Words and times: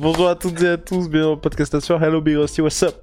Bonjour 0.00 0.28
à 0.28 0.34
toutes 0.34 0.60
et 0.62 0.68
à 0.70 0.76
tous, 0.76 1.08
bienvenue 1.08 1.32
au 1.34 1.36
podcast 1.36 1.78
sur 1.78 2.02
Hello 2.02 2.20
Big 2.20 2.36
Rusty, 2.36 2.60
what's 2.60 2.82
up? 2.82 2.96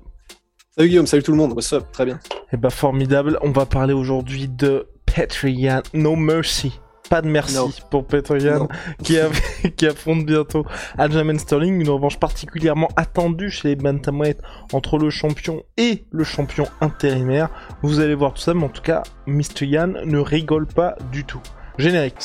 Salut 0.76 0.90
Guillaume, 0.90 1.08
salut 1.08 1.24
tout 1.24 1.32
le 1.32 1.38
monde, 1.38 1.54
what's 1.54 1.72
up? 1.72 1.86
Très 1.94 2.04
bien. 2.06 2.20
Eh 2.52 2.58
bah 2.58 2.70
formidable, 2.70 3.40
on 3.42 3.52
va 3.52 3.66
parler 3.66 3.94
aujourd'hui 3.94 4.50
de 4.50 4.88
Petrian 5.06 5.82
No 5.94 6.18
Mercy. 6.18 6.80
Pas 7.10 7.22
de 7.22 7.30
merci 7.30 7.56
No. 7.56 7.70
pour 7.90 8.06
Petrian 8.06 8.68
qui, 9.04 9.16
qui 9.78 9.88
affronte 9.88 10.26
bientôt 10.26 10.66
Aljamain 10.98 11.38
Sterling, 11.38 11.80
une 11.80 11.90
revanche 11.90 12.20
particulièrement 12.20 12.90
attendue 12.98 13.52
chez 13.52 13.70
les 13.70 13.76
bantamweight 13.78 14.40
entre 14.74 14.98
le 14.98 15.10
champion 15.10 15.64
et 15.78 16.04
le 16.12 16.26
champion 16.26 16.66
intérimaire. 16.82 17.50
Vous 17.84 18.02
allez 18.02 18.16
voir 18.16 18.34
tout 18.34 18.42
ça, 18.42 18.54
mais 18.54 18.66
en 18.66 18.70
tout 18.70 18.82
cas, 18.82 19.04
Mr. 19.28 19.66
Yan 19.66 19.94
ne 20.06 20.20
rigole 20.20 20.68
pas 20.68 20.98
du 21.12 21.24
tout. 21.24 21.42
Générique. 21.78 22.16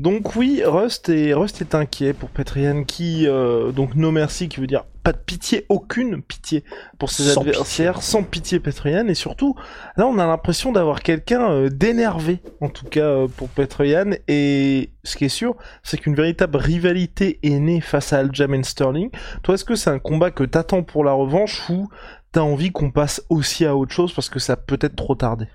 Donc 0.00 0.34
oui, 0.34 0.62
Rust 0.64 1.10
est, 1.10 1.34
Rust 1.34 1.60
est 1.60 1.74
inquiet 1.74 2.14
pour 2.14 2.30
Petrian 2.30 2.84
qui, 2.84 3.26
euh, 3.26 3.70
donc 3.70 3.96
no 3.96 4.10
merci, 4.10 4.48
qui 4.48 4.58
veut 4.58 4.66
dire 4.66 4.86
pas 5.02 5.12
de 5.12 5.18
pitié, 5.18 5.66
aucune 5.68 6.22
pitié 6.22 6.64
pour 6.98 7.10
ses 7.10 7.24
Sans 7.24 7.42
adversaires, 7.42 8.00
sans 8.00 8.22
pitié 8.22 8.60
Petrian, 8.60 9.08
et 9.08 9.14
surtout, 9.14 9.56
là 9.98 10.06
on 10.06 10.18
a 10.18 10.26
l'impression 10.26 10.72
d'avoir 10.72 11.02
quelqu'un 11.02 11.50
euh, 11.50 11.68
d'énervé, 11.68 12.40
en 12.62 12.70
tout 12.70 12.86
cas 12.86 13.04
euh, 13.04 13.28
pour 13.28 13.50
Petrian, 13.50 14.12
et 14.26 14.90
ce 15.04 15.18
qui 15.18 15.26
est 15.26 15.28
sûr, 15.28 15.54
c'est 15.82 15.98
qu'une 15.98 16.14
véritable 16.14 16.56
rivalité 16.56 17.38
est 17.42 17.58
née 17.58 17.82
face 17.82 18.14
à 18.14 18.20
Aljamain 18.20 18.62
Sterling. 18.62 19.10
Toi, 19.42 19.56
est-ce 19.56 19.66
que 19.66 19.74
c'est 19.74 19.90
un 19.90 19.98
combat 19.98 20.30
que 20.30 20.44
t'attends 20.44 20.82
pour 20.82 21.04
la 21.04 21.12
revanche, 21.12 21.68
ou 21.68 21.90
t'as 22.32 22.40
envie 22.40 22.72
qu'on 22.72 22.90
passe 22.90 23.22
aussi 23.28 23.66
à 23.66 23.76
autre 23.76 23.92
chose, 23.92 24.14
parce 24.14 24.30
que 24.30 24.38
ça 24.38 24.56
peut 24.56 24.78
être 24.80 24.96
trop 24.96 25.14
tardé? 25.14 25.46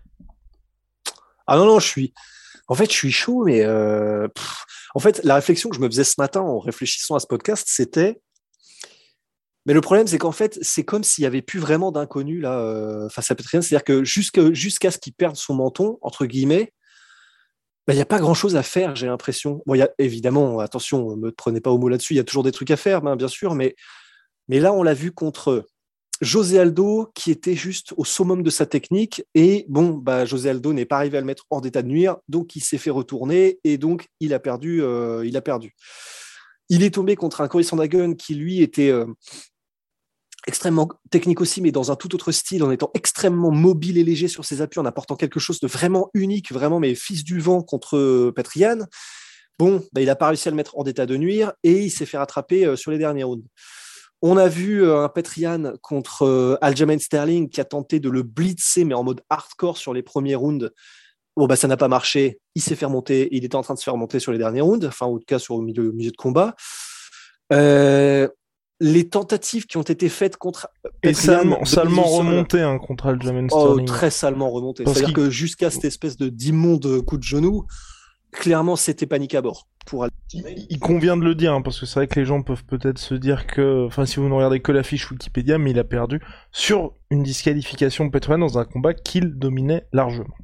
Ah 1.47 1.57
non, 1.57 1.65
non, 1.65 1.79
je 1.79 1.87
suis. 1.87 2.13
En 2.67 2.75
fait, 2.75 2.91
je 2.91 2.95
suis 2.95 3.11
chaud, 3.11 3.43
mais 3.45 3.63
euh, 3.63 4.27
en 4.95 4.99
fait, 4.99 5.23
la 5.23 5.35
réflexion 5.35 5.69
que 5.69 5.75
je 5.75 5.81
me 5.81 5.87
faisais 5.87 6.03
ce 6.03 6.15
matin 6.17 6.41
en 6.41 6.59
réfléchissant 6.59 7.15
à 7.15 7.19
ce 7.19 7.27
podcast, 7.27 7.67
c'était. 7.69 8.21
Mais 9.65 9.73
le 9.73 9.81
problème, 9.81 10.07
c'est 10.07 10.17
qu'en 10.17 10.31
fait, 10.31 10.59
c'est 10.61 10.83
comme 10.83 11.03
s'il 11.03 11.23
y 11.23 11.27
avait 11.27 11.41
plus 11.41 11.59
vraiment 11.59 11.91
d'inconnu 11.91 12.39
là 12.39 12.59
euh, 12.59 13.09
face 13.09 13.31
à 13.31 13.35
Petrian. 13.35 13.61
C'est-à-dire 13.61 13.83
que 13.83 14.03
jusqu'à 14.03 14.91
ce 14.91 14.97
qu'il 14.97 15.13
perde 15.13 15.35
son 15.35 15.55
menton, 15.55 15.97
entre 16.01 16.25
guillemets, 16.25 16.71
bah, 17.87 17.93
il 17.93 17.97
n'y 17.97 18.01
a 18.01 18.05
pas 18.05 18.19
grand-chose 18.19 18.55
à 18.55 18.63
faire, 18.63 18.95
j'ai 18.95 19.07
l'impression. 19.07 19.61
Bon, 19.65 19.75
y 19.75 19.81
a 19.81 19.89
évidemment, 19.99 20.59
attention, 20.59 21.11
ne 21.11 21.27
me 21.27 21.31
prenez 21.31 21.61
pas 21.61 21.71
au 21.71 21.77
mot 21.77 21.89
là-dessus, 21.89 22.13
il 22.13 22.17
y 22.17 22.19
a 22.19 22.23
toujours 22.23 22.43
des 22.43 22.51
trucs 22.51 22.71
à 22.71 22.77
faire, 22.77 23.01
ben, 23.01 23.15
bien 23.15 23.27
sûr, 23.27 23.53
mais, 23.53 23.75
mais 24.47 24.59
là, 24.59 24.73
on 24.73 24.81
l'a 24.81 24.95
vu 24.95 25.11
contre 25.11 25.65
José 26.21 26.59
Aldo, 26.59 27.11
qui 27.13 27.29
était 27.29 27.55
juste 27.55 27.93
au 27.97 28.05
summum 28.05 28.41
de 28.41 28.49
sa 28.49 28.65
technique, 28.65 29.23
et 29.35 29.65
bon, 29.67 29.89
bah, 29.89 30.23
José 30.25 30.49
Aldo 30.49 30.71
n'est 30.71 30.85
pas 30.85 30.97
arrivé 30.97 31.17
à 31.17 31.21
le 31.21 31.27
mettre 31.27 31.43
hors 31.49 31.61
d'état 31.61 31.81
de 31.81 31.89
nuire, 31.89 32.17
donc 32.29 32.55
il 32.55 32.61
s'est 32.61 32.77
fait 32.77 32.89
retourner, 32.89 33.59
et 33.63 33.77
donc 33.77 34.07
il 34.21 34.33
a 34.33 34.39
perdu. 34.39 34.81
euh, 34.81 35.25
il 35.25 35.35
a 35.35 35.41
perdu. 35.41 35.75
Il 36.69 36.83
est 36.83 36.93
tombé 36.93 37.15
contre 37.15 37.41
un 37.41 37.47
Cory 37.47 37.63
Sandhagen 37.63 38.13
qui, 38.15 38.33
lui, 38.33 38.61
était 38.61 38.89
euh, 38.89 39.05
extrêmement 40.47 40.89
technique 41.11 41.41
aussi, 41.41 41.61
mais 41.61 41.71
dans 41.71 41.91
un 41.91 41.95
tout 41.95 42.15
autre 42.15 42.31
style, 42.31 42.63
en 42.63 42.71
étant 42.71 42.91
extrêmement 42.93 43.51
mobile 43.51 43.97
et 43.97 44.03
léger 44.03 44.29
sur 44.29 44.45
ses 44.45 44.61
appuis, 44.61 44.79
en 44.79 44.85
apportant 44.85 45.15
quelque 45.17 45.39
chose 45.41 45.59
de 45.59 45.67
vraiment 45.67 46.09
unique, 46.13 46.51
vraiment, 46.51 46.79
mais 46.79 46.95
fils 46.95 47.25
du 47.25 47.39
vent 47.39 47.61
contre 47.61 47.97
euh, 47.97 48.31
Petrian. 48.33 48.79
Bon, 49.59 49.85
bah, 49.91 50.01
il 50.01 50.05
n'a 50.05 50.15
pas 50.15 50.29
réussi 50.29 50.47
à 50.47 50.51
le 50.51 50.57
mettre 50.57 50.77
hors 50.77 50.85
d'état 50.85 51.05
de 51.05 51.17
nuire, 51.17 51.51
et 51.63 51.83
il 51.83 51.91
s'est 51.91 52.05
fait 52.05 52.17
rattraper 52.17 52.75
sur 52.77 52.91
les 52.91 52.97
derniers 52.97 53.23
rounds. 53.23 53.45
On 54.21 54.37
a 54.37 54.47
vu 54.47 54.83
euh, 54.83 55.03
un 55.03 55.09
Petrian 55.09 55.73
contre 55.81 56.23
euh, 56.23 56.57
Aljamain 56.61 56.97
Sterling 56.97 57.49
qui 57.49 57.61
a 57.61 57.65
tenté 57.65 57.99
de 57.99 58.09
le 58.09 58.23
blitzer, 58.23 58.85
mais 58.85 58.93
en 58.93 59.03
mode 59.03 59.21
hardcore 59.29 59.77
sur 59.77 59.93
les 59.93 60.03
premiers 60.03 60.35
rounds. 60.35 60.71
Bon, 61.37 61.47
bah, 61.47 61.55
ça 61.55 61.67
n'a 61.67 61.77
pas 61.77 61.89
marché. 61.89 62.39
Il 62.55 62.61
s'est 62.61 62.75
fait 62.75 62.85
remonter. 62.85 63.27
Il 63.31 63.43
était 63.43 63.55
en 63.55 63.61
train 63.61 63.73
de 63.73 63.79
se 63.79 63.83
faire 63.83 63.93
remonter 63.93 64.19
sur 64.19 64.31
les 64.31 64.37
derniers 64.37 64.61
rounds, 64.61 64.87
enfin, 64.87 65.05
en 65.05 65.17
tout 65.17 65.25
cas, 65.27 65.37
sur 65.39 65.57
le 65.57 65.65
milieu, 65.65 65.89
au 65.89 65.93
milieu 65.93 66.11
de 66.11 66.15
combat. 66.15 66.55
Euh, 67.51 68.27
les 68.79 69.07
tentatives 69.09 69.65
qui 69.65 69.77
ont 69.77 69.83
été 69.83 70.09
faites 70.09 70.37
contre 70.37 70.67
Et 71.03 71.13
salement, 71.13 71.63
salement 71.65 72.03
mise 72.03 72.11
au 72.11 72.17
sol, 72.17 72.27
remonté 72.27 72.61
hein, 72.61 72.77
contre 72.77 73.07
Aljamain 73.07 73.47
Oh, 73.51 73.59
Sterling. 73.61 73.85
très 73.85 74.11
salement 74.11 74.49
remonté. 74.49 74.83
Parce 74.83 74.97
C'est-à-dire 74.97 75.15
que 75.15 75.29
jusqu'à 75.29 75.69
cette 75.69 75.85
espèce 75.85 76.17
de 76.17 76.29
d'immonde 76.29 77.01
coup 77.05 77.17
de 77.17 77.23
genou, 77.23 77.65
clairement, 78.35 78.75
c'était 78.75 79.05
panique 79.05 79.35
à 79.35 79.41
bord. 79.41 79.67
Pour 79.85 80.07
Il 80.33 80.67
il 80.69 80.79
convient 80.79 81.15
de 81.15 81.23
le 81.23 81.35
dire, 81.35 81.53
hein, 81.53 81.61
parce 81.61 81.79
que 81.79 81.85
c'est 81.85 81.99
vrai 81.99 82.07
que 82.07 82.19
les 82.19 82.25
gens 82.25 82.41
peuvent 82.41 82.65
peut-être 82.65 82.97
se 82.97 83.13
dire 83.13 83.47
que, 83.47 83.85
enfin, 83.85 84.05
si 84.05 84.19
vous 84.19 84.27
ne 84.27 84.33
regardez 84.33 84.59
que 84.59 84.71
la 84.71 84.83
fiche 84.83 85.09
Wikipédia, 85.11 85.57
mais 85.57 85.71
il 85.71 85.79
a 85.79 85.83
perdu 85.83 86.19
sur 86.51 86.93
une 87.11 87.23
disqualification 87.23 88.05
de 88.05 88.11
Petroyan 88.11 88.39
dans 88.39 88.57
un 88.57 88.65
combat 88.65 88.93
qu'il 88.93 89.35
dominait 89.35 89.87
largement. 89.93 90.35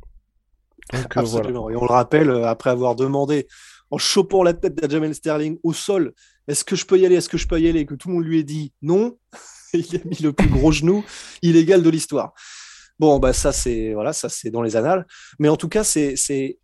Donc 0.94 1.18
euh, 1.18 1.22
voilà. 1.22 1.40
Absolument. 1.40 1.70
Et 1.70 1.76
on 1.76 1.82
le 1.82 1.92
rappelle, 1.92 2.30
euh, 2.30 2.48
après 2.48 2.70
avoir 2.70 2.96
demandé, 2.96 3.48
en 3.90 3.98
chopant 3.98 4.44
la 4.44 4.54
tête 4.54 4.76
d'Ajamel 4.76 5.14
Sterling 5.16 5.58
au 5.64 5.74
sol, 5.74 6.14
est-ce 6.48 6.64
que 6.64 6.76
je 6.76 6.86
peux 6.86 7.00
y 7.00 7.06
aller, 7.06 7.16
est-ce 7.16 7.30
que 7.30 7.38
je 7.38 7.48
peux 7.48 7.60
y 7.60 7.68
aller, 7.68 7.86
que 7.86 7.96
tout 7.96 8.10
le 8.10 8.16
monde 8.16 8.26
lui 8.26 8.40
ait 8.40 8.44
dit 8.44 8.74
non, 8.82 9.18
il 9.74 9.96
a 9.96 10.00
mis 10.06 10.22
le 10.22 10.34
plus 10.34 10.50
gros 10.50 10.72
genou 10.72 11.04
illégal 11.42 11.84
de 11.84 11.90
l'histoire. 11.90 12.34
Bon, 13.00 13.18
bah 13.18 13.34
ça 13.34 13.52
c'est 13.52 13.94
voilà, 13.94 14.14
ça 14.14 14.30
c'est 14.30 14.52
dans 14.52 14.62
les 14.62 14.76
annales. 14.76 15.08
Mais 15.40 15.50
en 15.50 15.58
tout 15.58 15.70
cas, 15.70 15.84
c'est 15.84 16.60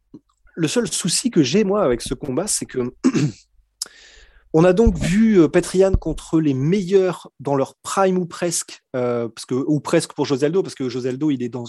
le 0.58 0.68
seul 0.68 0.92
souci 0.92 1.30
que 1.30 1.44
j'ai 1.44 1.64
moi 1.64 1.84
avec 1.84 2.02
ce 2.02 2.16
combat, 2.16 2.48
c'est 2.48 2.66
que 2.66 2.80
on 4.54 4.64
a 4.64 4.74
donc 4.74 4.98
vu 4.98 5.40
euh, 5.40 5.48
Petrian 5.48 5.94
contre 5.94 6.40
les 6.40 6.56
meilleurs 6.56 7.30
dans 7.40 7.56
leur 7.56 7.76
prime 7.76 8.18
ou 8.18 8.26
presque, 8.26 8.82
euh, 8.96 9.30
ou 9.52 9.80
presque 9.80 10.14
pour 10.14 10.26
José 10.26 10.48
Aldo, 10.48 10.64
parce 10.64 10.74
que 10.74 10.90
José 10.90 11.10
Aldo 11.10 11.30
il 11.30 11.44
est 11.44 11.50
dans 11.50 11.66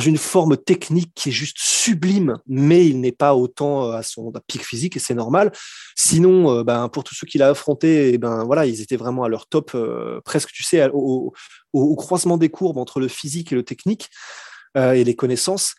une 0.00 0.18
forme 0.18 0.58
technique 0.58 1.12
qui 1.14 1.30
est 1.30 1.32
juste 1.32 1.56
sublime, 1.58 2.36
mais 2.46 2.86
il 2.86 3.00
n'est 3.00 3.10
pas 3.10 3.34
autant 3.34 3.86
euh, 3.86 3.92
à 3.92 4.02
son 4.02 4.30
pic 4.46 4.62
physique 4.62 4.96
et 4.96 5.00
c'est 5.00 5.14
normal. 5.14 5.50
Sinon, 5.96 6.62
ben, 6.62 6.90
pour 6.90 7.04
tous 7.04 7.14
ceux 7.14 7.26
qu'il 7.26 7.42
a 7.42 7.48
affrontés, 7.48 8.12
eh 8.12 8.18
ben, 8.18 8.44
voilà, 8.44 8.66
ils 8.66 8.82
étaient 8.82 8.96
vraiment 8.96 9.24
à 9.24 9.30
leur 9.30 9.46
top, 9.46 9.74
presque, 10.26 10.50
tu 10.52 10.62
sais, 10.62 10.90
au, 10.92 11.32
croisement 11.96 12.36
des 12.36 12.50
courbes 12.50 12.76
entre 12.76 13.00
le 13.00 13.08
physique 13.08 13.50
et 13.52 13.54
le 13.54 13.62
technique 13.62 14.10
et 14.76 15.04
les 15.04 15.14
connaissances. 15.14 15.74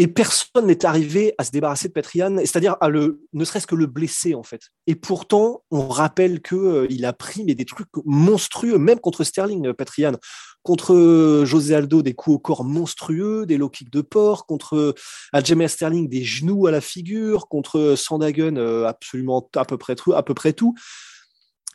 Et 0.00 0.06
personne 0.06 0.66
n'est 0.66 0.86
arrivé 0.86 1.34
à 1.36 1.44
se 1.44 1.50
débarrasser 1.50 1.88
de 1.88 1.92
Petrian, 1.92 2.38
c'est-à-dire 2.38 2.76
à 2.80 2.88
le, 2.88 3.20
ne 3.34 3.44
serait-ce 3.44 3.66
que 3.66 3.74
le 3.74 3.84
blesser 3.84 4.34
en 4.34 4.42
fait. 4.42 4.62
Et 4.86 4.94
pourtant, 4.94 5.62
on 5.70 5.88
rappelle 5.88 6.40
que 6.40 6.56
euh, 6.56 6.86
il 6.88 7.04
a 7.04 7.12
pris 7.12 7.44
mais 7.44 7.54
des 7.54 7.66
trucs 7.66 7.88
monstrueux, 8.06 8.78
même 8.78 8.98
contre 8.98 9.24
Sterling, 9.24 9.66
euh, 9.66 9.74
Petrian 9.74 10.14
contre 10.62 10.94
euh, 10.94 11.44
José 11.44 11.74
Aldo 11.74 12.02
des 12.02 12.14
coups 12.14 12.36
au 12.36 12.38
corps 12.38 12.64
monstrueux, 12.64 13.46
des 13.46 13.56
low 13.56 13.68
kicks 13.68 13.90
de 13.90 14.00
porc, 14.00 14.46
contre 14.46 14.76
euh, 14.76 14.94
Aljamain 15.32 15.68
Sterling 15.68 16.08
des 16.08 16.22
genoux 16.22 16.66
à 16.66 16.70
la 16.70 16.80
figure, 16.80 17.48
contre 17.48 17.94
Sandhagen 17.96 18.56
euh, 18.56 18.86
absolument 18.86 19.48
à 19.56 19.64
peu 19.64 19.78
près 19.78 19.94
tout, 19.94 20.12
à 20.12 20.22
peu 20.22 20.34
près 20.34 20.52
tout. 20.52 20.74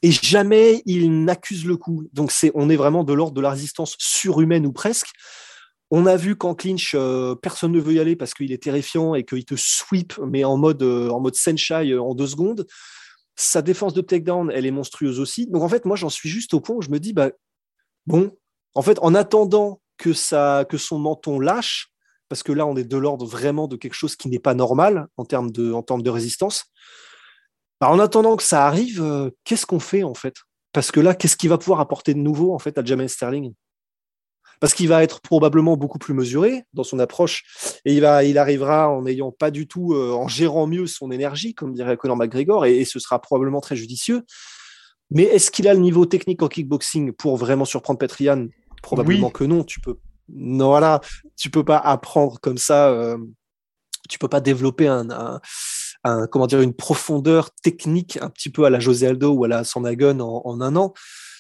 Et 0.02 0.12
jamais 0.12 0.84
il 0.86 1.24
n'accuse 1.24 1.66
le 1.66 1.78
coup. 1.78 2.08
Donc 2.14 2.32
c'est, 2.32 2.52
on 2.54 2.70
est 2.70 2.76
vraiment 2.76 3.04
de 3.04 3.14
l'ordre 3.14 3.34
de 3.34 3.42
la 3.42 3.50
résistance 3.52 3.96
surhumaine 3.98 4.66
ou 4.66 4.72
presque. 4.72 5.10
On 5.98 6.08
a 6.08 6.18
vu 6.18 6.36
qu'en 6.36 6.56
clinch, 6.56 6.94
euh, 6.94 7.36
personne 7.36 7.72
ne 7.72 7.80
veut 7.80 7.94
y 7.94 8.02
aller 8.02 8.18
parce 8.18 8.34
qu'il 8.34 8.52
est 8.52 8.62
terrifiant 8.62 9.16
et 9.16 9.24
qu'il 9.24 9.46
te 9.46 9.56
sweep, 9.56 10.20
mais 10.28 10.44
en 10.44 10.58
mode, 10.58 10.84
euh, 10.84 11.10
en 11.10 11.24
senshai 11.32 11.92
euh, 11.92 12.02
en 12.02 12.14
deux 12.14 12.28
secondes. 12.28 12.68
Sa 13.38 13.62
défense 13.62 13.94
de 13.94 14.02
takedown, 14.02 14.52
elle 14.54 14.66
est 14.66 14.72
monstrueuse 14.72 15.22
aussi. 15.22 15.48
Donc 15.48 15.64
en 15.64 15.70
fait, 15.70 15.86
moi, 15.86 15.96
j'en 15.96 16.10
suis 16.10 16.28
juste 16.28 16.54
au 16.54 16.60
point 16.60 16.76
où 16.76 16.82
je 16.82 16.90
me 16.90 17.00
dis, 17.00 17.14
bah, 17.14 17.32
bon, 18.08 18.36
en 18.74 18.82
fait, 18.82 19.00
en 19.02 19.16
attendant 19.16 19.80
que, 19.98 20.12
ça, 20.12 20.66
que 20.68 20.78
son 20.78 21.00
menton 21.00 21.40
lâche, 21.40 21.94
parce 22.28 22.44
que 22.44 22.52
là, 22.52 22.66
on 22.66 22.76
est 22.76 22.84
de 22.84 22.98
l'ordre 22.98 23.26
vraiment 23.26 23.70
de 23.70 23.78
quelque 23.78 23.94
chose 23.94 24.18
qui 24.18 24.28
n'est 24.28 24.38
pas 24.38 24.54
normal 24.54 25.08
en 25.16 25.24
termes 25.24 25.50
de, 25.50 26.10
résistance, 26.10 26.66
bah, 27.80 27.90
en 27.90 28.00
attendant 28.00 28.36
que 28.36 28.44
ça 28.44 28.68
arrive, 28.68 29.32
qu'est-ce 29.46 29.66
qu'on 29.66 29.80
fait 29.80 30.04
en 30.04 30.14
fait? 30.14 30.36
Parce 30.74 30.92
que 30.92 31.00
là, 31.00 31.16
qu'est-ce 31.16 31.38
qu'il 31.38 31.48
va 31.48 31.58
pouvoir 31.58 31.80
apporter 31.80 32.14
de 32.14 32.20
nouveau 32.20 32.54
en 32.54 32.60
fait 32.60 32.78
à 32.78 32.84
Jamin 32.84 33.08
Sterling? 33.08 33.54
Parce 34.60 34.74
qu'il 34.74 34.88
va 34.88 35.04
être 35.04 35.22
probablement 35.22 35.78
beaucoup 35.78 36.00
plus 36.00 36.14
mesuré 36.14 36.64
dans 36.74 36.84
son 36.84 37.00
approche 37.00 37.80
et 37.86 37.94
il, 37.94 38.02
va, 38.02 38.24
il 38.24 38.38
arrivera 38.38 38.90
en 38.90 39.04
n'ayant 39.04 39.32
pas 39.32 39.52
du 39.52 39.68
tout, 39.68 39.94
euh, 39.94 40.12
en 40.12 40.28
gérant 40.28 40.68
mieux 40.68 40.88
son 40.88 41.12
énergie, 41.12 41.54
comme 41.54 41.74
dirait 41.74 41.98
Conor 41.98 42.18
McGregor, 42.18 42.66
et, 42.66 42.86
ce 42.86 43.00
sera 43.00 43.22
probablement 43.22 43.62
très 43.62 43.76
judicieux. 43.76 44.24
Mais 45.12 45.24
est-ce 45.24 45.52
qu'il 45.52 45.68
a 45.68 45.74
le 45.74 45.80
niveau 45.80 46.06
technique 46.06 46.42
en 46.42 46.48
kickboxing 46.48 47.12
pour 47.12 47.38
vraiment 47.38 47.66
surprendre 47.66 48.00
Petrian 48.00 48.48
Probablement 48.82 49.30
que 49.30 49.44
non. 49.44 49.64
Tu 49.64 49.80
peux, 49.80 49.98
non, 50.30 50.68
voilà, 50.68 51.02
tu 51.36 51.50
peux 51.50 51.64
pas 51.64 51.78
apprendre 51.78 52.40
comme 52.40 52.58
ça. 52.58 52.90
Euh, 52.90 53.18
tu 54.10 54.20
peux 54.20 54.28
pas 54.28 54.42
développer 54.42 54.88
un, 54.88 55.40
comment 56.32 56.46
dire, 56.46 56.62
une 56.62 56.76
profondeur 56.76 57.50
technique 57.64 58.20
un 58.22 58.30
petit 58.30 58.52
peu 58.52 58.66
à 58.66 58.70
la 58.70 58.80
José 58.80 59.08
Aldo 59.08 59.32
ou 59.32 59.44
à 59.46 59.48
la 59.48 59.64
Sandagon 59.64 60.20
en, 60.20 60.42
en 60.46 60.62
un 60.62 60.76
an. 60.76 60.94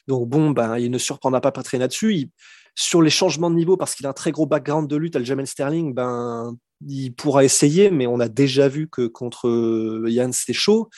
Donc 0.07 0.27
bon, 0.27 0.51
ben, 0.51 0.77
il 0.77 0.91
ne 0.91 0.97
surprendra 0.97 1.41
pas 1.41 1.51
Petrian 1.51 1.79
là-dessus. 1.79 2.29
Sur 2.75 3.01
les 3.01 3.09
changements 3.09 3.49
de 3.49 3.55
niveau, 3.55 3.77
parce 3.77 3.95
qu'il 3.95 4.05
a 4.05 4.09
un 4.09 4.13
très 4.13 4.31
gros 4.31 4.45
background 4.45 4.89
de 4.89 4.95
lutte, 4.95 5.15
Aljamain 5.15 5.45
Sterling, 5.45 5.93
ben, 5.93 6.57
il 6.85 7.11
pourra 7.15 7.43
essayer, 7.43 7.89
mais 7.89 8.05
on 8.07 8.19
a 8.19 8.27
déjà 8.27 8.67
vu 8.67 8.89
que 8.89 9.07
contre 9.07 9.47
euh, 9.47 10.05
Yann, 10.09 10.33
c'est 10.33 10.53
chaud. 10.53 10.89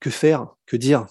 Que 0.00 0.10
faire? 0.10 0.46
Que 0.66 0.76
dire? 0.76 1.06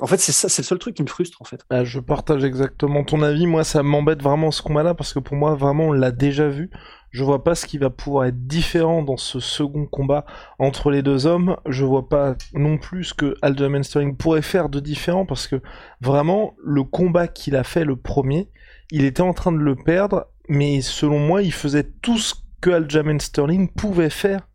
En 0.00 0.06
fait, 0.06 0.18
c'est 0.18 0.32
ça, 0.32 0.48
c'est 0.48 0.62
le 0.62 0.66
seul 0.66 0.78
truc 0.78 0.94
qui 0.94 1.02
me 1.02 1.08
frustre, 1.08 1.40
en 1.40 1.44
fait. 1.44 1.64
Bah, 1.70 1.84
je 1.84 2.00
partage 2.00 2.44
exactement 2.44 3.04
ton 3.04 3.22
avis. 3.22 3.46
Moi, 3.46 3.64
ça 3.64 3.82
m'embête 3.82 4.22
vraiment 4.22 4.50
ce 4.50 4.62
combat-là 4.62 4.94
parce 4.94 5.14
que 5.14 5.18
pour 5.18 5.36
moi, 5.36 5.54
vraiment, 5.54 5.86
on 5.86 5.92
l'a 5.92 6.10
déjà 6.10 6.48
vu. 6.48 6.70
Je 7.10 7.24
vois 7.24 7.44
pas 7.44 7.54
ce 7.54 7.64
qui 7.64 7.78
va 7.78 7.88
pouvoir 7.88 8.26
être 8.26 8.46
différent 8.46 9.02
dans 9.02 9.16
ce 9.16 9.40
second 9.40 9.86
combat 9.86 10.26
entre 10.58 10.90
les 10.90 11.02
deux 11.02 11.26
hommes. 11.26 11.56
Je 11.66 11.84
vois 11.84 12.08
pas 12.08 12.34
non 12.52 12.76
plus 12.76 13.04
ce 13.04 13.14
que 13.14 13.36
Aljamain 13.40 13.82
Sterling 13.82 14.16
pourrait 14.16 14.42
faire 14.42 14.68
de 14.68 14.80
différent 14.80 15.24
parce 15.24 15.46
que 15.46 15.62
vraiment, 16.02 16.54
le 16.62 16.82
combat 16.82 17.26
qu'il 17.26 17.56
a 17.56 17.64
fait 17.64 17.84
le 17.84 17.96
premier, 17.96 18.50
il 18.90 19.04
était 19.04 19.22
en 19.22 19.32
train 19.32 19.52
de 19.52 19.58
le 19.58 19.76
perdre, 19.76 20.26
mais 20.48 20.82
selon 20.82 21.18
moi, 21.18 21.42
il 21.42 21.52
faisait 21.52 21.90
tout 22.02 22.18
ce 22.18 22.34
que 22.60 22.70
Aljamain 22.70 23.18
Sterling 23.18 23.72
pouvait 23.72 24.10
faire 24.10 24.48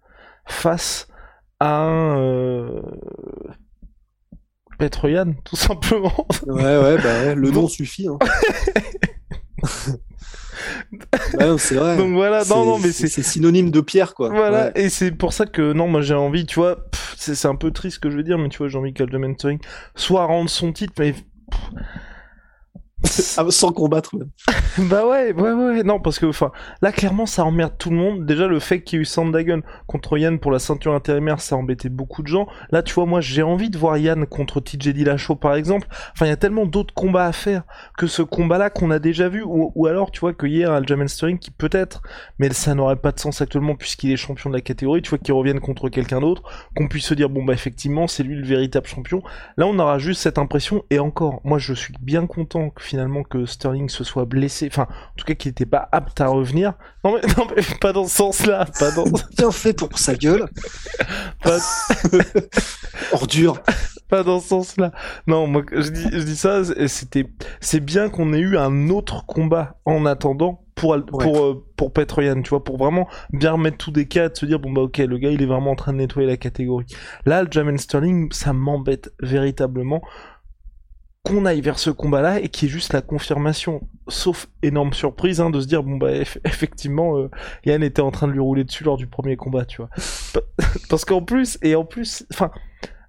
face 0.46 1.08
à 1.60 1.82
un 1.82 2.20
euh, 2.20 2.82
Petroyan, 4.82 5.36
tout 5.44 5.56
simplement. 5.56 6.26
Ouais, 6.48 6.78
ouais, 6.78 6.98
bah 6.98 7.36
le 7.36 7.52
nom 7.52 7.68
suffit. 7.68 8.08
Hein. 8.08 8.18
c'est 11.60 11.76
vrai. 11.76 11.98
Donc 11.98 12.14
voilà, 12.14 12.44
non, 12.50 12.66
non, 12.66 12.80
mais 12.80 12.92
c'est 12.92 13.08
synonyme 13.08 13.70
de 13.70 13.80
pierre, 13.80 14.16
quoi. 14.16 14.30
Voilà, 14.30 14.76
et 14.76 14.90
c'est 14.90 15.12
pour 15.12 15.34
ça 15.34 15.46
que 15.46 15.74
non, 15.74 15.88
moi 15.88 16.02
j'ai 16.02 16.16
envie, 16.16 16.48
tu 16.48 16.56
vois, 16.56 16.84
c'est 17.16 17.46
un 17.46 17.56
peu 17.56 17.70
triste 17.70 17.98
ce 17.98 18.00
que 18.00 18.10
je 18.10 18.18
veux 18.18 18.24
dire, 18.24 18.40
mais 18.40 18.50
tu 18.50 18.58
vois, 18.58 18.70
j'ai 18.70 18.80
envie 18.80 18.92
qu'Aljamain 18.92 19.36
Sterling 19.36 19.60
soit 19.94 20.26
rendre 20.26 20.50
son 20.50 20.74
titre, 20.74 20.94
mais 20.98 21.14
sans 23.04 23.72
combattre 23.72 24.16
même. 24.16 24.30
bah 24.90 25.06
ouais, 25.08 25.34
ouais, 25.34 25.54
ouais, 25.54 25.84
non, 25.84 26.00
parce 26.00 26.20
que 26.20 26.26
enfin, 26.26 26.52
là 26.82 26.92
clairement 26.92 27.26
ça 27.26 27.44
emmerde 27.44 27.74
tout 27.78 27.90
le 27.90 27.96
monde. 27.96 28.26
Déjà 28.26 28.48
le 28.48 28.60
fait 28.60 28.82
qu'il 28.82 28.98
y 28.98 29.00
ait 29.00 29.04
eu 29.04 29.06
Sandagon 29.06 29.62
contre 29.88 30.18
Yann 30.18 30.40
pour 30.40 30.52
la 30.52 30.60
ceinture 30.60 30.94
intérimaire, 30.94 31.42
ça 31.42 31.56
embêtait 31.56 31.90
beaucoup 31.90 32.22
de 32.22 32.28
gens. 32.28 32.48
Là, 32.72 32.84
tu 32.84 32.94
vois, 32.94 33.06
moi 33.06 33.22
j'ai 33.22 33.44
envie 33.44 33.70
de 33.70 33.78
voir 33.78 33.98
Yann 33.98 34.26
contre 34.26 34.60
TJ 34.60 34.90
Dillashaw 34.90 35.36
par 35.36 35.56
exemple. 35.56 35.88
Enfin, 36.14 36.26
il 36.26 36.30
y 36.30 36.34
a 36.34 36.38
tellement 36.38 36.66
d'autres 36.66 36.94
combats 36.94 37.26
à 37.26 37.32
faire 37.32 37.64
que 37.98 38.08
ce 38.08 38.22
combat-là 38.22 38.70
qu'on 38.70 38.92
a 38.92 39.00
déjà 39.00 39.30
vu, 39.30 39.44
ou, 39.46 39.86
alors 39.88 40.12
tu 40.12 40.20
vois 40.20 40.34
que 40.34 40.46
hier 40.46 40.72
Aljamain 40.72 41.08
Sterling 41.08 41.40
qui 41.40 41.52
peut-être, 41.52 42.02
mais 42.40 42.52
ça 42.54 42.76
n'aurait 42.76 42.96
pas 42.96 43.12
de 43.12 43.20
sens 43.20 43.42
actuellement 43.42 43.76
puisqu'il 43.76 44.12
est 44.12 44.18
champion 44.18 44.50
de 44.50 44.56
la 44.56 44.62
catégorie. 44.62 45.02
Tu 45.02 45.10
vois 45.10 45.18
qu'il 45.20 45.34
revienne 45.34 45.60
contre 45.60 45.90
quelqu'un 45.90 46.22
d'autre, 46.22 46.44
qu'on 46.76 46.88
puisse 46.88 47.06
se 47.06 47.14
dire 47.14 47.30
bon 47.30 47.44
bah 47.44 47.54
effectivement 47.54 48.08
c'est 48.08 48.24
lui 48.24 48.36
le 48.36 48.46
véritable 48.46 48.88
champion. 48.88 49.22
Là, 49.58 49.66
on 49.68 49.78
aura 49.80 49.98
juste 49.98 50.22
cette 50.22 50.38
impression 50.38 50.84
et 50.90 51.00
encore, 51.00 51.42
moi 51.44 51.58
je 51.58 51.74
suis 51.74 51.94
bien 52.02 52.28
content 52.28 52.70
que 52.70 52.82
finalement 52.92 53.24
que 53.24 53.46
Sterling 53.46 53.88
se 53.88 54.04
soit 54.04 54.26
blessé, 54.26 54.68
enfin, 54.70 54.84
en 54.84 55.16
tout 55.16 55.24
cas 55.24 55.34
qu'il 55.34 55.50
n'était 55.50 55.66
pas 55.66 55.88
apte 55.94 56.20
à 56.20 56.28
revenir. 56.28 56.74
Non 57.06 57.14
mais, 57.14 57.22
non 57.38 57.48
mais 57.56 57.64
pas 57.80 57.94
dans 57.94 58.06
ce 58.06 58.18
sens-là, 58.18 58.66
pas 58.80 58.92
dans. 58.92 59.06
Bien 59.38 59.52
fait 59.52 59.72
pour 59.72 59.98
sa 59.98 60.16
gueule. 60.16 60.46
pas... 61.44 61.58
Ordure. 63.14 63.62
Pas 64.10 64.24
dans 64.24 64.42
ce 64.42 64.50
sens-là. 64.50 64.92
Non, 65.26 65.48
moi 65.48 65.64
je 65.72 65.90
dis, 65.90 66.06
je 66.12 66.24
dis 66.24 66.36
ça, 66.36 66.64
c'était, 66.88 67.26
c'est 67.62 67.80
bien 67.80 68.10
qu'on 68.10 68.34
ait 68.34 68.40
eu 68.40 68.58
un 68.58 68.90
autre 68.90 69.26
combat 69.26 69.78
en 69.86 70.06
attendant 70.06 70.66
pour 70.76 70.98
pour 71.06 71.38
euh, 71.38 71.66
pour 71.78 71.94
Petroyan, 71.94 72.42
tu 72.42 72.50
vois, 72.50 72.64
pour 72.64 72.78
vraiment 72.78 73.08
bien 73.32 73.54
remettre 73.54 73.78
tout 73.78 73.92
des 73.92 74.08
cas, 74.08 74.28
de 74.28 74.36
se 74.36 74.46
dire 74.46 74.60
bon 74.60 74.74
bah 74.74 74.82
ok, 74.82 74.98
le 74.98 75.18
gars 75.18 75.30
il 75.30 75.42
est 75.42 75.46
vraiment 75.46 75.72
en 75.72 75.76
train 75.76 75.94
de 75.94 76.00
nettoyer 76.00 76.28
la 76.28 76.38
catégorie. 76.38 76.88
Là, 77.26 77.44
le 77.44 77.48
Jamin 77.50 77.78
Sterling, 77.78 78.30
ça 78.34 78.52
m'embête 78.52 79.14
véritablement 79.22 80.02
qu'on 81.24 81.46
aille 81.46 81.62
vers 81.62 81.78
ce 81.80 81.90
combat-là 81.90 82.40
et 82.40 82.50
qui 82.50 82.66
est 82.66 82.70
juste 82.70 82.94
la 82.94 83.02
confirmation, 83.02 83.88
sauf 84.08 84.48
énorme 84.64 84.94
surprise, 84.94 85.40
hein, 85.40 85.50
de 85.50 85.62
se 85.62 85.68
dire 85.68 85.84
bon 85.84 85.98
bah 85.98 86.12
effectivement 86.46 87.18
euh, 87.18 87.30
Yann 87.66 87.84
était 87.84 88.02
en 88.02 88.12
train 88.12 88.28
de 88.28 88.34
lui 88.34 88.40
rouler 88.40 88.64
dessus 88.64 88.84
lors 88.84 88.98
du 88.98 89.08
premier 89.08 89.38
combat, 89.38 89.66
tu 89.66 89.78
vois. 89.78 89.90
Parce 90.90 91.06
qu'en 91.06 91.22
plus 91.22 91.58
et 91.62 91.76
en 91.76 91.86
plus, 91.86 92.26
enfin 92.34 92.52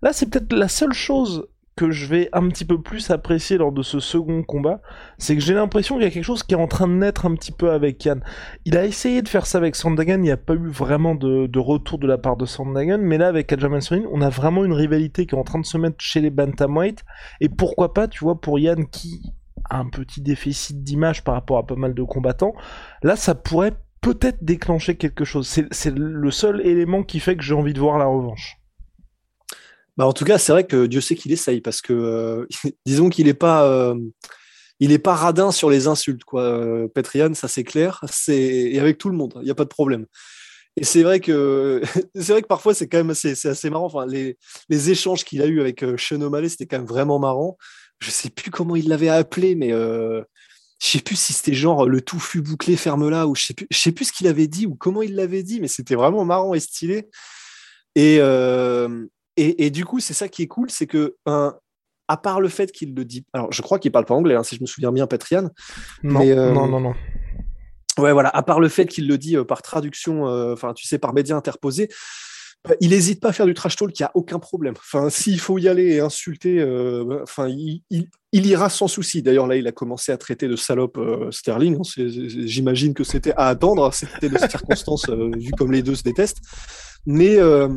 là 0.02 0.12
c'est 0.12 0.28
peut-être 0.28 0.52
la 0.52 0.68
seule 0.68 0.92
chose 0.92 1.48
que 1.76 1.90
je 1.90 2.06
vais 2.06 2.28
un 2.32 2.48
petit 2.48 2.64
peu 2.64 2.80
plus 2.80 3.10
apprécier 3.10 3.56
lors 3.56 3.72
de 3.72 3.82
ce 3.82 3.98
second 3.98 4.42
combat, 4.42 4.80
c'est 5.18 5.34
que 5.34 5.40
j'ai 5.40 5.54
l'impression 5.54 5.94
qu'il 5.94 6.04
y 6.04 6.06
a 6.06 6.10
quelque 6.10 6.24
chose 6.24 6.42
qui 6.42 6.54
est 6.54 6.58
en 6.58 6.66
train 6.66 6.86
de 6.86 6.92
naître 6.92 7.24
un 7.24 7.34
petit 7.34 7.52
peu 7.52 7.70
avec 7.70 8.04
Yann. 8.04 8.22
Il 8.64 8.76
a 8.76 8.84
essayé 8.84 9.22
de 9.22 9.28
faire 9.28 9.46
ça 9.46 9.58
avec 9.58 9.74
Sandagan, 9.74 10.16
il 10.16 10.22
n'y 10.22 10.30
a 10.30 10.36
pas 10.36 10.54
eu 10.54 10.68
vraiment 10.68 11.14
de, 11.14 11.58
retour 11.58 11.98
de 11.98 12.06
la 12.06 12.18
part 12.18 12.36
de 12.36 12.44
Sandagan, 12.44 12.98
mais 13.00 13.18
là 13.18 13.28
avec 13.28 13.52
Aljamain 13.52 13.80
Sterling, 13.80 14.06
on 14.12 14.20
a 14.20 14.28
vraiment 14.28 14.64
une 14.64 14.74
rivalité 14.74 15.26
qui 15.26 15.34
est 15.34 15.38
en 15.38 15.44
train 15.44 15.60
de 15.60 15.66
se 15.66 15.78
mettre 15.78 15.96
chez 15.98 16.20
les 16.20 16.30
bantamweight, 16.30 17.04
et 17.40 17.48
pourquoi 17.48 17.94
pas, 17.94 18.08
tu 18.08 18.24
vois, 18.24 18.40
pour 18.40 18.58
Yann 18.58 18.86
qui 18.88 19.32
a 19.70 19.78
un 19.78 19.88
petit 19.88 20.20
déficit 20.20 20.82
d'image 20.82 21.24
par 21.24 21.34
rapport 21.34 21.58
à 21.58 21.66
pas 21.66 21.76
mal 21.76 21.94
de 21.94 22.02
combattants, 22.02 22.52
là 23.02 23.16
ça 23.16 23.34
pourrait 23.34 23.72
peut-être 24.02 24.44
déclencher 24.44 24.96
quelque 24.96 25.24
chose. 25.24 25.46
C'est 25.46 25.94
le 25.94 26.30
seul 26.30 26.60
élément 26.66 27.02
qui 27.04 27.20
fait 27.20 27.36
que 27.36 27.42
j'ai 27.42 27.54
envie 27.54 27.72
de 27.72 27.80
voir 27.80 27.98
la 27.98 28.06
revanche. 28.06 28.61
Bah, 29.96 30.06
en 30.06 30.12
tout 30.12 30.24
cas, 30.24 30.38
c'est 30.38 30.52
vrai 30.52 30.66
que 30.66 30.86
Dieu 30.86 31.00
sait 31.00 31.14
qu'il 31.14 31.32
essaye 31.32 31.60
parce 31.60 31.82
que 31.82 31.92
euh, 31.92 32.46
disons 32.86 33.10
qu'il 33.10 33.26
n'est 33.26 33.34
pas, 33.34 33.66
euh, 33.66 33.94
pas 35.02 35.14
radin 35.14 35.52
sur 35.52 35.70
les 35.70 35.86
insultes 35.86 36.24
quoi. 36.24 36.42
Euh, 36.42 36.88
Petrian, 36.88 37.34
ça 37.34 37.48
c'est 37.48 37.64
clair, 37.64 38.02
et 38.28 38.78
avec 38.78 38.98
tout 38.98 39.08
le 39.10 39.16
monde, 39.16 39.34
il 39.36 39.44
n'y 39.44 39.50
a 39.50 39.54
pas 39.54 39.64
de 39.64 39.68
problème. 39.68 40.06
Et 40.76 40.84
c'est 40.84 41.02
vrai 41.02 41.20
que 41.20 41.82
c'est 42.14 42.32
vrai 42.32 42.42
que 42.42 42.46
parfois 42.46 42.74
c'est 42.74 42.88
quand 42.88 42.98
même 42.98 43.10
assez, 43.10 43.32
assez 43.46 43.70
marrant. 43.70 43.86
Enfin, 43.86 44.06
les, 44.06 44.38
les 44.70 44.90
échanges 44.90 45.24
qu'il 45.24 45.42
a 45.42 45.46
eu 45.46 45.60
avec 45.60 45.84
Sean 45.98 46.20
c'était 46.48 46.66
quand 46.66 46.78
même 46.78 46.86
vraiment 46.86 47.18
marrant. 47.18 47.58
Je 48.00 48.10
sais 48.10 48.30
plus 48.30 48.50
comment 48.50 48.76
il 48.76 48.88
l'avait 48.88 49.10
appelé, 49.10 49.54
mais 49.54 49.70
je 49.70 50.24
sais 50.80 51.00
plus 51.00 51.16
si 51.16 51.32
c'était 51.34 51.54
genre 51.54 51.86
le 51.88 52.00
tout 52.00 52.18
fut 52.18 52.40
bouclé, 52.40 52.76
ferme 52.76 53.08
là, 53.10 53.26
ou 53.28 53.36
je 53.36 53.44
sais 53.44 53.54
sais 53.70 53.92
plus 53.92 54.06
ce 54.06 54.12
qu'il 54.12 54.26
avait 54.26 54.48
dit 54.48 54.66
ou 54.66 54.74
comment 54.74 55.02
il 55.02 55.14
l'avait 55.14 55.42
dit, 55.42 55.60
mais 55.60 55.68
c'était 55.68 55.94
vraiment 55.94 56.24
marrant 56.24 56.54
et 56.54 56.60
stylé. 56.60 57.08
Et, 57.94 58.18
et, 59.36 59.70
du 59.70 59.84
coup, 59.84 60.00
c'est 60.00 60.14
ça 60.14 60.28
qui 60.28 60.42
est 60.42 60.46
cool, 60.46 60.70
c'est 60.70 60.86
que 60.86 61.16
à 62.12 62.16
part 62.16 62.40
le 62.40 62.48
fait 62.48 62.72
qu'il 62.72 62.94
le 62.94 63.04
dit, 63.04 63.24
alors 63.32 63.50
je 63.52 63.62
crois 63.62 63.78
qu'il 63.78 63.90
parle 63.90 64.04
pas 64.04 64.14
anglais, 64.14 64.34
hein, 64.34 64.42
si 64.42 64.56
je 64.56 64.60
me 64.60 64.66
souviens 64.66 64.92
bien, 64.92 65.06
Petrian. 65.06 65.48
Non, 66.02 66.20
euh, 66.20 66.52
non, 66.52 66.66
non, 66.68 66.80
non. 66.80 66.94
Ouais, 67.98 68.12
voilà. 68.12 68.28
À 68.28 68.42
part 68.42 68.60
le 68.60 68.68
fait 68.68 68.86
qu'il 68.86 69.08
le 69.08 69.16
dit 69.16 69.36
euh, 69.36 69.44
par 69.44 69.62
traduction, 69.62 70.28
euh, 70.28 70.52
enfin, 70.52 70.74
tu 70.74 70.86
sais, 70.86 70.98
par 70.98 71.14
média 71.14 71.36
interposé, 71.36 71.88
bah, 72.64 72.74
il 72.80 72.90
n'hésite 72.90 73.20
pas 73.20 73.30
à 73.30 73.32
faire 73.32 73.46
du 73.46 73.54
trash 73.54 73.76
talk, 73.76 73.98
il 73.98 74.02
n'y 74.02 74.06
a 74.06 74.10
aucun 74.14 74.38
problème. 74.38 74.74
Enfin, 74.76 75.08
s'il 75.08 75.40
faut 75.40 75.58
y 75.58 75.68
aller 75.68 75.94
et 75.94 76.00
insulter, 76.00 76.62
enfin, 77.22 77.48
il, 77.48 77.82
ira 78.32 78.70
sans 78.70 78.88
souci. 78.88 79.22
D'ailleurs, 79.22 79.46
là, 79.46 79.56
il 79.56 79.66
a 79.66 79.72
commencé 79.72 80.12
à 80.12 80.16
traiter 80.16 80.48
de 80.48 80.56
salope 80.56 80.98
Sterling. 81.30 81.76
Hein, 81.76 82.02
j'imagine 82.06 82.94
que 82.94 83.04
c'était 83.04 83.34
à 83.36 83.48
attendre. 83.48 83.92
C'était 83.92 84.28
de 84.28 84.38
circonstances 84.38 85.08
vu 85.36 85.50
comme 85.56 85.72
les 85.72 85.82
deux 85.82 85.94
se 85.94 86.02
détestent. 86.02 86.40
Euh, 87.08 87.68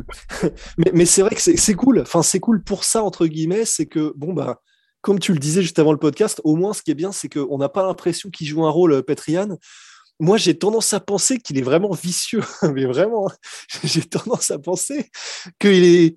mais, 0.78 0.90
mais, 0.94 1.06
c'est 1.06 1.22
vrai 1.22 1.34
que 1.34 1.40
c'est 1.40 1.74
cool. 1.74 2.00
Enfin, 2.00 2.22
c'est 2.22 2.40
cool 2.40 2.62
pour 2.62 2.84
ça, 2.84 3.02
entre 3.02 3.26
guillemets. 3.26 3.64
C'est 3.64 3.86
que, 3.86 4.12
bon, 4.16 4.32
bah, 4.32 4.60
comme 5.00 5.18
tu 5.18 5.32
le 5.32 5.38
disais 5.38 5.62
juste 5.62 5.78
avant 5.78 5.92
le 5.92 5.98
podcast, 5.98 6.40
au 6.44 6.56
moins, 6.56 6.72
ce 6.72 6.82
qui 6.82 6.90
est 6.90 6.94
bien, 6.94 7.12
c'est 7.12 7.28
qu'on 7.28 7.58
n'a 7.58 7.68
pas 7.68 7.84
l'impression 7.84 8.30
qu'il 8.30 8.46
joue 8.46 8.64
un 8.64 8.70
rôle, 8.70 8.92
euh, 8.92 9.02
Petrian. 9.02 9.58
Moi, 10.18 10.38
j'ai 10.38 10.56
tendance 10.56 10.92
à 10.94 11.00
penser 11.00 11.38
qu'il 11.38 11.58
est 11.58 11.62
vraiment 11.62 11.92
vicieux. 11.92 12.42
mais 12.74 12.86
vraiment, 12.86 13.28
j'ai 13.84 14.02
tendance 14.02 14.50
à 14.50 14.58
penser 14.58 15.10
qu'il 15.58 15.84
est. 15.84 16.16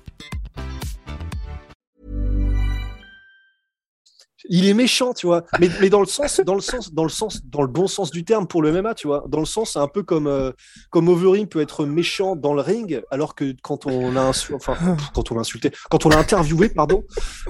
il 4.49 4.67
est 4.67 4.73
méchant, 4.73 5.13
tu 5.13 5.27
vois. 5.27 5.43
Mais, 5.59 5.69
mais, 5.79 5.89
dans 5.89 5.99
le 5.99 6.05
sens, 6.05 6.39
dans 6.39 6.55
le 6.55 6.61
sens, 6.61 6.93
dans 6.93 7.03
le 7.03 7.09
sens, 7.09 7.41
dans 7.45 7.61
le 7.61 7.67
bon 7.67 7.87
sens 7.87 8.11
du 8.11 8.23
terme 8.23 8.47
pour 8.47 8.61
le 8.61 8.71
MMA, 8.71 8.95
tu 8.95 9.07
vois. 9.07 9.23
Dans 9.27 9.39
le 9.39 9.45
sens, 9.45 9.73
c'est 9.73 9.79
un 9.79 9.87
peu 9.87 10.03
comme 10.03 10.27
euh, 10.27 10.51
comme 10.89 11.09
Overeem 11.09 11.47
peut 11.47 11.61
être 11.61 11.85
méchant 11.85 12.35
dans 12.35 12.53
le 12.53 12.61
ring, 12.61 13.01
alors 13.11 13.35
que 13.35 13.53
quand 13.61 13.85
on 13.85 14.11
l'a 14.11 14.29
enfin 14.53 14.75
quand 15.13 15.31
on 15.31 15.35
l'a 15.35 15.41
insulté, 15.41 15.71
quand 15.89 16.05
on 16.05 16.09
l'a 16.09 16.17
interviewé, 16.17 16.69
pardon, 16.69 17.03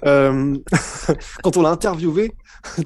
euh, 0.05 0.55
quand 1.43 1.57
on 1.57 1.62
l'a 1.62 1.69
interviewé, 1.69 2.33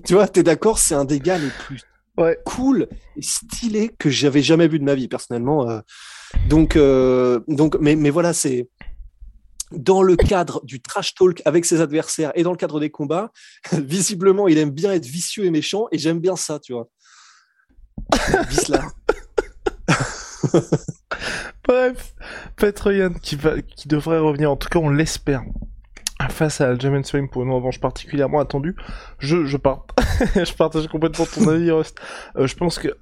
tu 0.06 0.14
vois, 0.14 0.28
t'es 0.28 0.44
d'accord, 0.44 0.80
c'est 0.80 0.96
un 0.96 1.06
des 1.06 1.20
gars 1.20 1.38
les 1.38 1.50
plus 1.66 1.82
ouais. 2.18 2.38
cool 2.46 2.88
et 3.18 3.22
stylé 3.22 3.92
que 3.98 4.10
j'avais 4.10 4.42
jamais 4.42 4.68
vu 4.68 4.80
de 4.80 4.84
ma 4.84 4.96
vie 4.96 5.08
personnellement. 5.08 5.70
Euh. 5.70 5.80
donc 6.50 6.78
donc, 7.48 7.78
mais 7.80 7.96
mais 7.96 8.10
voilà, 8.10 8.34
c'est 8.34 8.70
dans 9.72 10.04
le 10.04 10.16
cadre 10.16 10.64
du 10.64 10.82
trash 10.82 11.16
talk 11.16 11.42
avec 11.46 11.66
ses 11.66 11.82
adversaires 11.82 12.32
et 12.36 12.44
dans 12.44 12.52
le 12.52 12.58
cadre 12.58 12.80
des 12.80 12.90
combats, 12.90 13.32
visiblement, 13.72 14.48
il 14.48 14.58
aime 14.58 14.72
bien 14.72 14.92
être 14.94 15.06
vicieux 15.06 15.46
et 15.46 15.52
méchant 15.52 15.88
et 15.92 15.98
j'aime 15.98 16.20
bien 16.20 16.36
ça, 16.36 16.60
tu 16.60 16.74
vois. 16.74 16.88
Bref, 21.68 22.14
Petroyan 22.56 23.14
qui 23.14 23.38
devrait 23.88 24.20
revenir, 24.20 24.52
en 24.52 24.56
tout 24.56 24.70
cas 24.70 24.80
on 24.80 24.90
l'espère, 24.90 25.44
face 26.30 26.62
à 26.62 26.70
Aljamain 26.70 27.04
Sterling 27.04 27.30
pour 27.30 27.44
une 27.44 27.52
revanche 27.52 27.80
particulièrement 27.80 28.40
attendue. 28.40 28.76
Je, 29.20 29.46
je, 29.46 29.58
part... 29.58 29.86
je 30.36 30.54
partage 30.54 30.88
complètement 30.88 31.26
ton 31.26 31.48
avis, 31.48 31.72
Rust. 31.72 32.00
Euh, 32.38 32.48
je 32.48 32.56
pense 32.56 32.80
que 32.80 32.96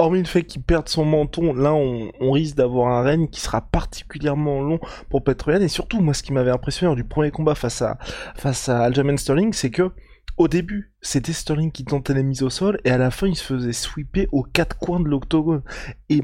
hormis 0.00 0.20
le 0.20 0.26
fait 0.26 0.42
qu'il 0.44 0.62
perde 0.62 0.88
son 0.88 1.04
menton, 1.04 1.52
là 1.54 1.74
on, 1.74 2.32
risque 2.32 2.56
d'avoir 2.56 2.88
un 2.88 3.02
règne 3.02 3.28
qui 3.28 3.40
sera 3.40 3.60
particulièrement 3.60 4.60
long 4.60 4.78
pour 5.08 5.24
Petroyan. 5.24 5.60
Et 5.60 5.68
surtout, 5.68 6.00
moi 6.00 6.14
ce 6.14 6.22
qui 6.22 6.32
m'avait 6.32 6.50
impressionné 6.50 6.94
du 6.94 7.04
premier 7.04 7.30
combat 7.30 7.54
face 7.54 7.82
à, 7.82 7.98
face 8.36 8.68
à 8.68 8.80
Aljamain 8.80 9.16
Sterling, 9.16 9.52
c'est 9.52 9.70
que 9.70 9.90
au 10.36 10.48
début, 10.48 10.92
c'était 11.02 11.34
Sterling 11.34 11.70
qui 11.70 11.84
tentait 11.84 12.14
les 12.14 12.22
mises 12.22 12.42
au 12.42 12.48
sol, 12.48 12.80
et 12.84 12.90
à 12.90 12.96
la 12.96 13.10
fin, 13.10 13.26
il 13.26 13.36
se 13.36 13.44
faisait 13.44 13.74
sweeper 13.74 14.26
aux 14.32 14.42
quatre 14.42 14.78
coins 14.78 15.00
de 15.00 15.08
l'octogone. 15.08 15.62
Et, 16.08 16.22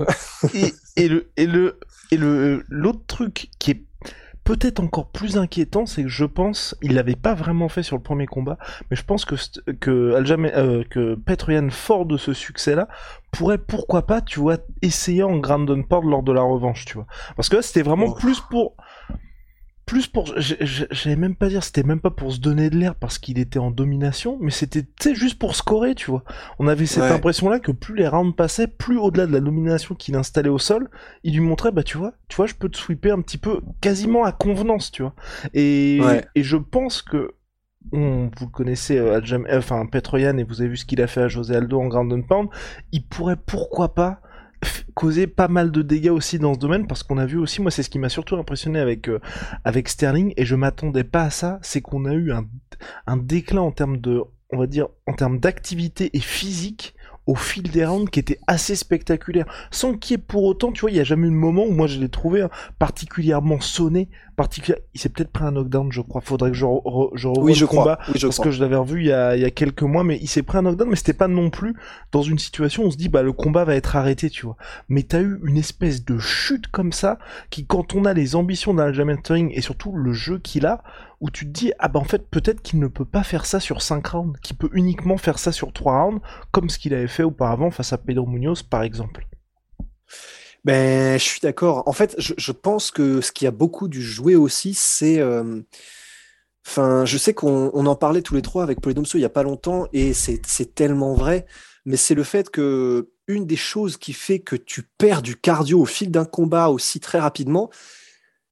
et, 0.55 0.73
et, 0.97 1.09
le, 1.09 1.31
et 1.37 1.47
le, 1.47 1.79
et 2.11 2.17
le, 2.17 2.65
l'autre 2.69 3.05
truc 3.07 3.51
qui 3.59 3.73
est 3.73 3.86
peut-être 4.47 4.79
encore 4.79 5.09
plus 5.09 5.37
inquiétant, 5.37 5.87
c'est 5.87 6.05
que 6.05 6.09
je 6.09 6.25
pense, 6.25 6.77
il 6.81 6.95
l'avait 6.95 7.17
pas 7.17 7.35
vraiment 7.35 7.69
fait 7.69 7.83
sur 7.83 7.97
le 7.97 8.03
premier 8.03 8.27
combat, 8.27 8.57
mais 8.91 8.97
je 8.97 9.03
pense 9.03 9.25
que 9.25 9.35
que 9.81 10.15
Aljame, 10.15 10.47
euh, 10.47 10.85
que 10.89 11.19
fort 11.71 12.07
de 12.07 12.17
ce 12.17 12.33
succès-là, 12.33 12.89
pourrait 13.33 13.59
pourquoi 13.59 14.07
pas, 14.07 14.21
tu 14.21 14.39
vois, 14.39 14.59
essayer 14.83 15.25
en 15.25 15.37
Grand 15.39 15.67
Port 15.83 16.05
lors 16.05 16.23
de 16.23 16.33
la 16.33 16.43
revanche, 16.43 16.85
tu 16.85 16.95
vois. 16.95 17.07
Parce 17.35 17.49
que 17.49 17.57
là, 17.57 17.63
c'était 17.63 17.83
vraiment 17.83 18.13
plus 18.13 18.41
pour 18.41 18.77
plus 19.87 20.09
pour 20.09 20.35
j'allais 20.37 21.17
même 21.17 21.37
pas 21.37 21.49
dire 21.49 21.63
c'était 21.63 21.85
même 21.85 22.01
pas 22.01 22.11
pour 22.11 22.33
se 22.33 22.41
donner 22.41 22.71
de 22.71 22.77
l'air 22.77 22.97
parce 22.97 23.19
qu'il 23.19 23.39
était 23.39 23.61
en 23.61 23.71
domination 23.71 24.37
mais 24.41 24.51
c'était 24.51 25.15
juste 25.15 25.39
pour 25.39 25.55
scorer 25.55 25.95
tu 25.95 26.11
vois. 26.11 26.25
On 26.59 26.67
avait 26.67 26.87
cette 26.87 27.05
impression 27.05 27.49
là 27.49 27.61
que 27.61 27.71
plus 27.71 27.95
les 27.95 28.09
rounds 28.09 28.35
passaient 28.35 28.67
plus 28.67 28.99
au-delà 28.99 29.27
de 29.27 29.33
la 29.33 29.41
domination 29.41 29.95
qu'il 29.95 30.17
installait 30.17 30.49
au 30.49 30.59
sol 30.59 30.91
il 31.23 31.35
lui 31.35 31.41
montrait 31.41 31.71
bah 31.71 31.85
tu 31.85 31.99
vois 31.99 32.15
tu 32.29 32.37
vois 32.37 32.47
je 32.47 32.55
peux 32.55 32.69
te 32.69 32.77
sweeper 32.77 33.17
un 33.17 33.23
petit 33.23 33.39
peu 33.39 33.61
quasiment 33.81 34.25
à 34.25 34.33
convenance 34.33 34.91
tu 34.91 35.03
vois. 35.03 35.15
Et 35.55 36.01
et 36.35 36.43
je 36.43 36.57
pense 36.57 37.01
que 37.01 37.35
vous 37.93 38.31
le 38.41 38.51
connaissez, 38.51 38.99
euh, 38.99 39.21
euh, 39.21 39.59
enfin 39.59 39.87
Petroyan, 39.87 40.37
et 40.39 40.45
vous 40.45 40.61
avez 40.61 40.71
vu 40.71 40.77
ce 40.77 40.85
qu'il 40.85 41.01
a 41.01 41.07
fait 41.07 41.23
à 41.23 41.29
José 41.29 41.55
Aldo 41.55 41.81
en 41.81 41.87
Grand 41.87 42.09
Pound, 42.23 42.49
il 42.93 43.05
pourrait 43.05 43.37
pourquoi 43.37 43.95
pas 43.95 44.21
causé 44.95 45.27
pas 45.27 45.49
mal 45.49 45.71
de 45.71 45.83
dégâts 45.83 46.11
aussi 46.11 46.39
dans 46.39 46.55
ce 46.55 46.59
domaine 46.59 46.87
parce 46.87 47.03
qu'on 47.03 47.19
a 47.19 47.27
vu 47.27 47.39
aussi, 47.39 47.63
moi 47.63 47.71
c'est 47.71 47.83
ce 47.83 47.91
qui 47.91 47.99
m'a 47.99 48.09
surtout 48.09 48.37
impressionné 48.37 48.81
avec, 48.81 49.09
euh, 49.09 49.21
avec 49.65 49.89
Sterling 49.89 50.33
et 50.37 50.45
je 50.45 50.55
m'attendais 50.55 51.05
pas 51.05 51.25
à 51.25 51.31
ça, 51.31 51.59
c'est 51.63 51.81
qu'on 51.81 52.07
a 52.07 52.15
eu 52.15 52.33
un, 52.33 52.47
un 53.07 53.17
déclin 53.17 53.61
en 53.61 53.73
termes 53.73 53.99
de, 53.99 54.23
on 54.51 54.59
va 54.59 54.67
dire, 54.67 54.89
en 55.07 55.13
termes 55.13 55.39
d'activité 55.39 56.11
et 56.17 56.21
physique 56.21 56.96
au 57.27 57.35
fil 57.35 57.65
des 57.71 57.85
rounds 57.85 58.11
qui 58.11 58.21
était 58.21 58.39
assez 58.47 58.77
spectaculaire. 58.77 59.47
Sans 59.71 59.95
qu'il 59.95 60.15
y 60.17 60.21
ait 60.21 60.23
pour 60.23 60.45
autant, 60.45 60.73
tu 60.73 60.83
vois, 60.83 60.91
il 60.91 60.95
n'y 60.95 61.01
a 61.01 61.05
jamais 61.05 61.27
eu 61.27 61.31
de 61.31 61.37
moment 61.37 61.65
où 61.65 61.73
moi 61.73 61.87
je 61.87 61.99
l'ai 61.99 62.09
trouvé 62.09 62.43
hein, 62.43 62.51
particulièrement 62.79 63.61
sonné. 63.61 64.09
Particulier... 64.37 64.79
Il 64.95 65.01
s'est 65.01 65.09
peut-être 65.09 65.33
pris 65.33 65.45
un 65.45 65.53
knockdown, 65.53 65.91
je 65.91 66.03
crois. 66.03 66.21
Faudrait 66.21 66.51
que 66.51 66.57
je, 66.57 66.65
re 66.65 67.11
je 67.15 67.27
revoie 67.27 67.45
oui, 67.45 67.55
je 67.55 67.63
le 67.63 67.67
combat. 67.67 67.97
Crois. 67.97 68.15
Oui, 68.15 68.21
je 68.21 68.27
parce 68.27 68.39
que 68.39 68.51
je 68.51 68.61
l'avais 68.61 68.77
revu 68.77 69.01
il 69.01 69.07
y, 69.07 69.13
a, 69.13 69.35
il 69.35 69.43
y 69.43 69.45
a 69.45 69.51
quelques 69.51 69.83
mois, 69.83 70.05
mais 70.05 70.19
il 70.21 70.29
s'est 70.29 70.43
pris 70.43 70.59
un 70.59 70.63
knockdown, 70.63 70.89
mais 70.89 70.97
c'était 70.97 71.15
pas 71.15 71.29
non 71.29 71.51
plus 71.51 71.75
dans 72.13 72.23
une 72.23 72.39
situation 72.39 72.85
où 72.85 72.87
on 72.87 72.91
se 72.91 72.97
dit, 72.97 73.09
bah 73.09 73.23
le 73.23 73.33
combat 73.33 73.65
va 73.65 73.75
être 73.75 73.97
arrêté, 73.97 74.31
tu 74.31 74.47
vois. 74.47 74.57
Mais 74.89 75.03
t'as 75.03 75.23
eu 75.23 75.41
une 75.45 75.57
espèce 75.57 76.05
de 76.05 76.19
chute 76.19 76.69
comme 76.69 76.93
ça, 76.93 77.19
qui 77.51 77.67
quand 77.67 77.95
on 77.95 78.05
a 78.05 78.13
les 78.13 78.37
ambitions 78.37 78.75
d'un 78.75 78.85
Aljamain 78.85 79.17
et 79.51 79.61
surtout 79.63 79.93
le 79.93 80.13
jeu 80.13 80.39
qu'il 80.39 80.67
a, 80.67 80.83
où 81.21 81.31
tu 81.31 81.47
te 81.47 81.51
dis 81.51 81.73
ah 81.79 81.89
bah 81.89 82.01
en 82.01 82.05
fait 82.05 82.29
peut-être 82.29 82.63
qu'il 82.63 82.79
ne 82.79 82.89
peut 82.89 83.05
pas 83.05 83.23
faire 83.23 83.47
ça 83.47 83.61
sur 83.61 83.83
5 83.83 84.07
rounds, 84.07 84.41
qu'il 84.41 84.57
peut 84.57 84.71
uniquement 84.73 85.17
faire 85.17 85.39
ça 85.39 85.53
sur 85.53 85.73
3 85.73 86.03
rounds, 86.03 86.23
comme 86.51 86.69
ce 86.69 86.79
qu'il 86.79 86.95
avait 86.95 87.09
fait 87.09 87.23
auparavant 87.23 87.71
face 87.71 87.93
à 87.93 87.99
Pedro 87.99 88.27
Munoz 88.27 88.63
par 88.63 88.83
exemple. 88.83 89.27
Ben, 90.67 91.17
je 91.17 91.23
suis 91.23 91.39
d'accord. 91.41 91.85
En 91.87 91.93
fait, 91.93 92.17
je, 92.19 92.51
pense 92.51 92.91
que 92.91 93.21
ce 93.21 93.31
qui 93.31 93.47
a 93.47 93.53
beaucoup 93.53 93.87
dû 93.87 94.03
jouer 94.03 94.35
aussi, 94.35 94.75
c'est. 94.75 95.21
Euh, 95.21 95.61
enfin, 96.67 97.05
je 97.05 97.17
sais 97.19 97.35
qu'on 97.35 97.87
en 97.87 97.95
parlait 97.95 98.21
tous 98.21 98.35
les 98.35 98.43
trois 98.43 98.65
avec 98.65 98.81
Polydomso 98.81 99.17
il 99.17 99.21
n'y 99.21 99.27
a 99.27 99.31
pas 99.31 99.45
longtemps, 99.45 99.87
et 99.93 100.13
c'est 100.13 100.75
tellement 100.75 101.15
vrai, 101.15 101.47
mais 101.85 101.97
c'est 101.97 102.17
le 102.17 102.25
fait 102.25 102.51
que 102.51 103.11
une 103.29 103.47
des 103.47 103.57
choses 103.57 103.97
qui 103.97 104.13
fait 104.13 104.41
que 104.41 104.57
tu 104.57 104.83
perds 104.83 105.23
du 105.23 105.37
cardio 105.37 105.81
au 105.81 105.85
fil 105.85 106.11
d'un 106.11 106.25
combat 106.25 106.69
aussi 106.69 106.99
très 106.99 107.21
rapidement, 107.21 107.71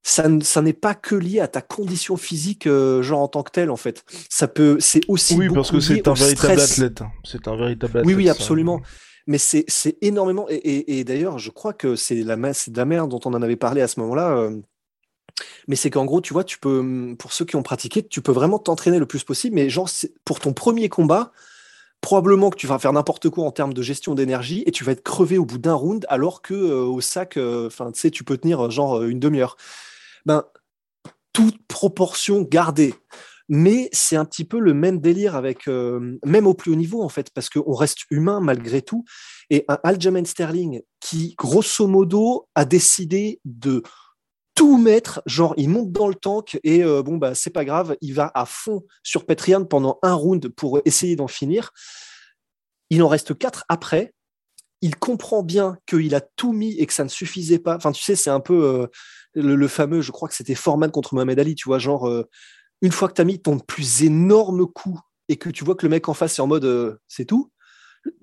ça, 0.06 0.28
ça 0.42 0.60
n'est 0.60 0.74
pas 0.74 0.94
que 0.94 1.14
lié 1.14 1.40
à 1.40 1.48
ta 1.48 1.62
condition 1.62 2.18
physique, 2.18 2.66
euh, 2.66 3.02
genre 3.02 3.20
en 3.20 3.28
tant 3.28 3.42
que 3.42 3.50
tel, 3.50 3.70
en 3.70 3.76
fait. 3.76 4.04
Ça 4.28 4.46
peut, 4.46 4.76
c'est 4.78 5.00
aussi. 5.08 5.34
Oui, 5.34 5.48
parce 5.48 5.70
que 5.70 5.80
c'est 5.80 6.06
un 6.06 6.12
véritable 6.12 6.60
athlète. 6.60 7.00
Hein. 7.00 7.10
C'est 7.24 7.48
un 7.48 7.56
véritable 7.56 7.98
athlète. 7.98 8.06
Oui, 8.06 8.14
oui, 8.14 8.28
absolument. 8.28 8.82
Mais 9.26 9.38
c'est, 9.38 9.64
c'est 9.66 9.96
énormément. 10.02 10.46
Et, 10.50 10.56
et, 10.56 10.98
et 10.98 11.04
d'ailleurs, 11.04 11.38
je 11.38 11.50
crois 11.50 11.72
que 11.72 11.96
c'est 11.96 12.16
la, 12.16 12.36
de 12.36 12.76
la 12.76 12.84
merde 12.84 13.10
dont 13.10 13.20
on 13.24 13.32
en 13.32 13.40
avait 13.40 13.56
parlé 13.56 13.80
à 13.80 13.88
ce 13.88 13.98
moment-là. 14.00 14.36
Euh, 14.36 14.60
mais 15.68 15.74
c'est 15.74 15.88
qu'en 15.88 16.04
gros, 16.04 16.20
tu 16.20 16.34
vois, 16.34 16.44
tu 16.44 16.58
peux, 16.58 17.16
pour 17.18 17.32
ceux 17.32 17.46
qui 17.46 17.56
ont 17.56 17.62
pratiqué, 17.62 18.06
tu 18.06 18.20
peux 18.20 18.30
vraiment 18.30 18.58
t'entraîner 18.58 18.98
le 18.98 19.06
plus 19.06 19.24
possible. 19.24 19.54
Mais 19.54 19.70
genre, 19.70 19.88
pour 20.26 20.38
ton 20.38 20.52
premier 20.52 20.90
combat, 20.90 21.32
probablement 22.02 22.50
que 22.50 22.56
tu 22.56 22.66
vas 22.66 22.78
faire 22.78 22.92
n'importe 22.92 23.30
quoi 23.30 23.46
en 23.46 23.52
termes 23.52 23.72
de 23.72 23.80
gestion 23.80 24.14
d'énergie 24.14 24.64
et 24.66 24.70
tu 24.70 24.84
vas 24.84 24.92
être 24.92 25.02
crevé 25.02 25.38
au 25.38 25.46
bout 25.46 25.56
d'un 25.56 25.72
round, 25.72 26.04
alors 26.10 26.42
que 26.42 26.52
euh, 26.52 26.84
au 26.84 27.00
sac, 27.00 27.38
enfin, 27.38 27.90
tu 27.90 28.00
sais, 28.00 28.10
tu 28.10 28.22
peux 28.22 28.36
tenir 28.36 28.70
genre 28.70 29.02
une 29.02 29.18
demi-heure 29.18 29.56
ben, 30.24 30.44
toute 31.32 31.66
proportion 31.66 32.42
gardée. 32.42 32.94
Mais 33.48 33.90
c'est 33.92 34.16
un 34.16 34.24
petit 34.24 34.44
peu 34.44 34.58
le 34.58 34.72
même 34.72 35.00
délire 35.00 35.36
avec, 35.36 35.68
euh, 35.68 36.18
même 36.24 36.46
au 36.46 36.54
plus 36.54 36.72
haut 36.72 36.76
niveau, 36.76 37.02
en 37.02 37.10
fait, 37.10 37.30
parce 37.30 37.50
qu'on 37.50 37.74
reste 37.74 38.04
humain 38.10 38.40
malgré 38.40 38.80
tout. 38.80 39.04
Et 39.50 39.64
un 39.68 39.78
Aljamain 39.84 40.24
Sterling 40.24 40.80
qui, 41.00 41.34
grosso 41.36 41.86
modo, 41.86 42.48
a 42.54 42.64
décidé 42.64 43.40
de 43.44 43.82
tout 44.54 44.78
mettre, 44.78 45.20
genre 45.26 45.52
il 45.56 45.68
monte 45.68 45.90
dans 45.90 46.08
le 46.08 46.14
tank 46.14 46.58
et 46.62 46.84
euh, 46.84 47.02
bon 47.02 47.16
bah 47.16 47.34
c'est 47.34 47.50
pas 47.50 47.64
grave, 47.64 47.96
il 48.00 48.14
va 48.14 48.30
à 48.34 48.46
fond 48.46 48.84
sur 49.02 49.26
Petrian 49.26 49.64
pendant 49.64 49.98
un 50.02 50.14
round 50.14 50.48
pour 50.48 50.80
essayer 50.84 51.16
d'en 51.16 51.26
finir. 51.26 51.72
Il 52.90 53.02
en 53.02 53.08
reste 53.08 53.36
quatre 53.36 53.64
après. 53.68 54.14
Il 54.84 54.96
comprend 54.96 55.42
bien 55.42 55.78
qu'il 55.86 56.14
a 56.14 56.20
tout 56.20 56.52
mis 56.52 56.78
et 56.78 56.84
que 56.84 56.92
ça 56.92 57.04
ne 57.04 57.08
suffisait 57.08 57.58
pas. 57.58 57.74
Enfin 57.74 57.90
tu 57.90 58.02
sais 58.02 58.16
c'est 58.16 58.28
un 58.28 58.40
peu 58.40 58.64
euh, 58.64 58.86
le, 59.34 59.68
fameux, 59.68 60.02
je 60.02 60.12
crois 60.12 60.28
que 60.28 60.34
c'était 60.34 60.54
Foreman 60.54 60.90
contre 60.90 61.14
Mohamed 61.14 61.38
Ali, 61.38 61.54
tu 61.54 61.68
vois, 61.68 61.78
genre, 61.78 62.06
euh, 62.06 62.28
une 62.82 62.92
fois 62.92 63.08
que 63.08 63.14
tu 63.14 63.22
as 63.22 63.24
mis 63.24 63.40
ton 63.40 63.58
plus 63.58 64.02
énorme 64.02 64.66
coup 64.66 65.00
et 65.28 65.36
que 65.36 65.48
tu 65.48 65.64
vois 65.64 65.74
que 65.74 65.86
le 65.86 65.90
mec 65.90 66.08
en 66.08 66.14
face 66.14 66.38
est 66.38 66.42
en 66.42 66.46
mode 66.46 66.64
euh, 66.64 67.00
c'est 67.08 67.24
tout, 67.24 67.50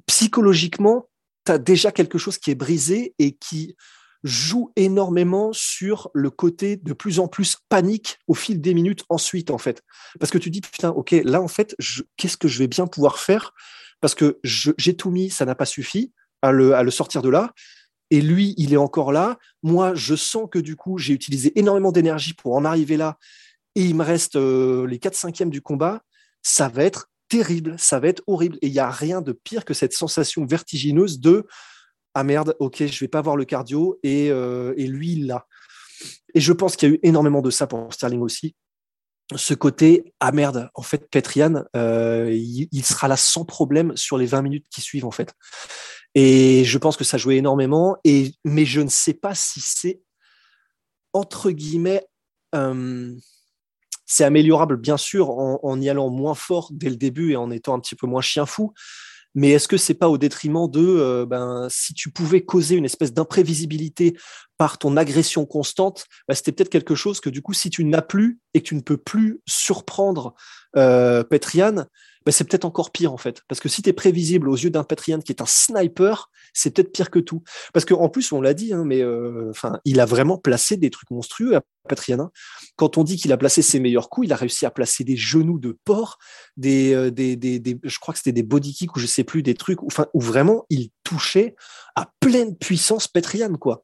psychologiquement, 0.06 1.10
tu 1.46 1.52
as 1.52 1.58
déjà 1.58 1.92
quelque 1.92 2.18
chose 2.18 2.38
qui 2.38 2.52
est 2.52 2.56
brisé 2.56 3.16
et 3.20 3.34
qui 3.34 3.76
joue 4.24 4.72
énormément 4.76 5.52
sur 5.52 6.12
le 6.14 6.30
côté 6.30 6.78
de 6.78 6.94
plus 6.94 7.20
en 7.20 7.28
plus 7.28 7.58
panique 7.70 8.20
au 8.28 8.36
fil 8.36 8.62
des 8.62 8.76
minutes 8.76 9.04
ensuite, 9.10 9.50
en 9.50 9.58
fait. 9.58 9.82
Parce 10.20 10.32
que 10.32 10.38
tu 10.38 10.52
dis, 10.52 10.62
putain, 10.62 10.90
ok, 10.90 11.12
là, 11.24 11.42
en 11.42 11.48
fait, 11.48 11.76
qu'est-ce 12.18 12.38
que 12.38 12.48
je 12.48 12.60
vais 12.60 12.68
bien 12.68 12.86
pouvoir 12.86 13.18
faire? 13.18 13.54
Parce 14.00 14.14
que 14.14 14.40
j'ai 14.44 14.96
tout 14.96 15.10
mis, 15.10 15.32
ça 15.32 15.46
n'a 15.46 15.56
pas 15.56 15.66
suffi 15.66 16.14
à 16.42 16.52
le, 16.52 16.92
sortir 16.92 17.22
de 17.22 17.30
là 17.30 17.54
et 18.12 18.20
lui, 18.22 18.54
il 18.58 18.74
est 18.74 18.78
encore 18.78 19.12
là. 19.14 19.40
Moi, 19.64 19.96
je 19.96 20.16
sens 20.16 20.48
que 20.52 20.60
du 20.60 20.76
coup, 20.76 20.98
j'ai 20.98 21.14
utilisé 21.14 21.58
énormément 21.58 21.94
d'énergie 21.94 22.34
pour 22.34 22.56
en 22.56 22.66
arriver 22.66 22.98
là, 22.98 23.18
et 23.76 23.86
il 23.86 23.96
me 23.96 24.04
reste 24.04 24.36
euh, 24.36 24.86
les 24.86 25.00
4 25.00 25.16
cinquièmes 25.16 25.50
du 25.50 25.62
combat. 25.62 26.04
Ça 26.44 26.68
va 26.68 26.84
être 26.84 27.10
terrible, 27.30 27.76
ça 27.80 28.02
va 28.02 28.10
être 28.10 28.22
horrible. 28.28 28.58
Et 28.62 28.68
il 28.68 28.74
n'y 28.74 28.80
a 28.80 28.92
rien 28.92 29.22
de 29.22 29.32
pire 29.32 29.64
que 29.64 29.74
cette 29.74 29.94
sensation 29.94 30.46
vertigineuse 30.46 31.22
de 31.22 31.48
ah 32.14 32.26
merde, 32.26 32.58
ok, 32.60 32.86
je 32.86 33.00
vais 33.00 33.08
pas 33.08 33.22
voir 33.22 33.38
le 33.38 33.46
cardio, 33.46 33.98
et, 34.04 34.30
euh, 34.30 34.74
et 34.76 34.88
lui, 34.88 35.14
il 35.14 35.28
l'a. 35.28 35.48
Et 36.34 36.42
je 36.42 36.52
pense 36.52 36.76
qu'il 36.76 36.90
y 36.90 36.92
a 36.92 36.96
eu 36.96 37.00
énormément 37.04 37.42
de 37.42 37.50
ça 37.50 37.68
pour 37.68 37.94
Sterling 37.94 38.20
aussi. 38.20 38.56
Ce 39.34 39.54
côté, 39.54 40.14
ah 40.20 40.34
merde, 40.34 40.70
en 40.74 40.82
fait, 40.82 41.10
Petrian, 41.10 41.64
euh, 41.78 42.30
il, 42.34 42.68
il, 42.74 42.86
sera 42.86 43.08
là 43.08 43.16
sans 43.16 43.46
problème 43.46 43.96
sur 43.96 44.18
les 44.18 44.26
20 44.26 44.42
minutes 44.42 44.66
qui 44.70 44.82
suivent, 44.82 45.06
en 45.06 45.12
fait. 45.12 45.34
Et 46.16 46.64
je 46.66 46.78
pense 46.78 46.98
que 46.98 47.04
ça 47.04 47.18
jouait 47.18 47.38
énormément. 47.38 47.98
Et, 48.04 48.34
mais 48.44 48.66
je 48.66 48.82
ne 48.82 48.90
sais 48.90 49.14
pas 49.14 49.36
si 49.36 49.62
c'est, 49.62 50.02
entre 51.14 51.52
guillemets, 51.52 52.06
euh, 52.56 53.16
C'est 54.06 54.26
améliorable, 54.26 54.76
bien 54.76 54.98
sûr, 54.98 55.30
en, 55.30 55.82
y 55.82 55.90
allant 55.90 56.10
moins 56.10 56.36
fort 56.36 56.70
dès 56.74 56.90
le 56.90 56.98
début 56.98 57.32
et 57.32 57.38
en 57.38 57.50
étant 57.50 57.74
un 57.76 57.80
petit 57.80 57.96
peu 57.96 58.08
moins 58.08 58.22
chien 58.22 58.46
fou. 58.46 58.74
Mais 59.36 59.52
est-ce 59.52 59.70
que 59.70 59.78
c'est 59.78 59.94
pas 59.94 60.10
au 60.10 60.18
détriment 60.18 60.70
de, 60.70 60.82
euh, 60.82 61.26
ben, 61.26 61.68
si 61.70 61.94
tu 61.94 62.12
pouvais 62.12 62.44
causer 62.44 62.76
une 62.76 62.84
espèce 62.84 63.14
d'imprévisibilité 63.14 64.18
par 64.58 64.78
ton 64.78 64.98
agression 64.98 65.46
constante, 65.46 66.06
ben, 66.28 66.36
c'était 66.36 66.52
peut-être 66.52 66.70
quelque 66.70 66.96
chose 66.96 67.22
que 67.22 67.30
du 67.30 67.42
coup, 67.42 67.54
si 67.54 67.70
tu 67.70 67.86
n'as 67.86 68.02
plus 68.02 68.40
et 68.54 68.62
que 68.62 68.68
tu 68.68 68.76
ne 68.76 68.82
peux 68.82 68.98
plus 68.98 69.40
surprendre 69.48 70.34
euh, 70.76 71.24
bah, 72.26 72.32
c'est 72.32 72.44
peut-être 72.44 72.66
encore 72.66 72.92
pire 72.92 73.14
en 73.14 73.18
fait. 73.18 73.42
Parce 73.48 73.60
que 73.60 73.70
si 73.70 73.82
tu 73.82 73.90
es 73.90 73.94
prévisible 73.94 74.50
aux 74.50 74.56
yeux 74.56 74.70
d'un 74.70 74.84
Petrian 74.84 75.20
qui 75.20 75.32
est 75.32 75.42
un 75.42 75.46
sniper, 75.46 76.30
c'est 76.54 76.74
peut-être 76.74 76.92
pire 76.92 77.10
que 77.10 77.20
tout. 77.20 77.44
Parce 77.74 77.86
qu'en 77.86 78.10
plus, 78.10 78.32
on 78.32 78.42
l'a 78.42 78.54
dit, 78.54 78.74
hein, 78.74 78.84
mais 78.86 79.02
euh, 79.02 79.50
enfin, 79.50 79.80
il 79.86 80.00
a 80.00 80.06
vraiment 80.06 80.38
placé 80.38 80.78
des 80.78 80.90
trucs 80.90 81.12
monstrueux 81.12 81.56
à 81.56 81.62
Petrian. 81.88 82.20
Hein. 82.20 82.32
Quand 82.76 82.98
on 82.98 83.04
dit 83.04 83.18
qu'il 83.18 83.32
a 83.32 83.38
placé 83.38 83.62
ses 83.62 83.80
meilleurs 83.80 84.10
coups, 84.10 84.28
il 84.28 84.34
a 84.34 84.36
réussi 84.36 84.66
à 84.66 84.72
placer 84.72 85.04
des 85.04 85.18
genoux 85.18 85.60
de 85.60 85.78
porc, 85.84 86.18
des, 86.58 86.94
euh, 86.94 87.12
je 87.12 88.00
crois 88.00 88.14
que 88.14 88.20
c'était 88.20 88.32
des 88.32 88.44
body 88.44 88.74
kicks 88.74 88.96
ou 88.96 89.00
je 89.00 89.08
sais 89.08 89.24
plus, 89.24 89.42
des 89.42 89.56
trucs 89.56 89.82
où, 89.82 89.90
où 90.14 90.20
vraiment 90.20 90.66
il 90.70 90.90
touchait 91.04 91.56
à 91.96 92.12
pleine 92.20 92.56
puissance 92.56 93.08
Petrian, 93.08 93.54
quoi. 93.56 93.84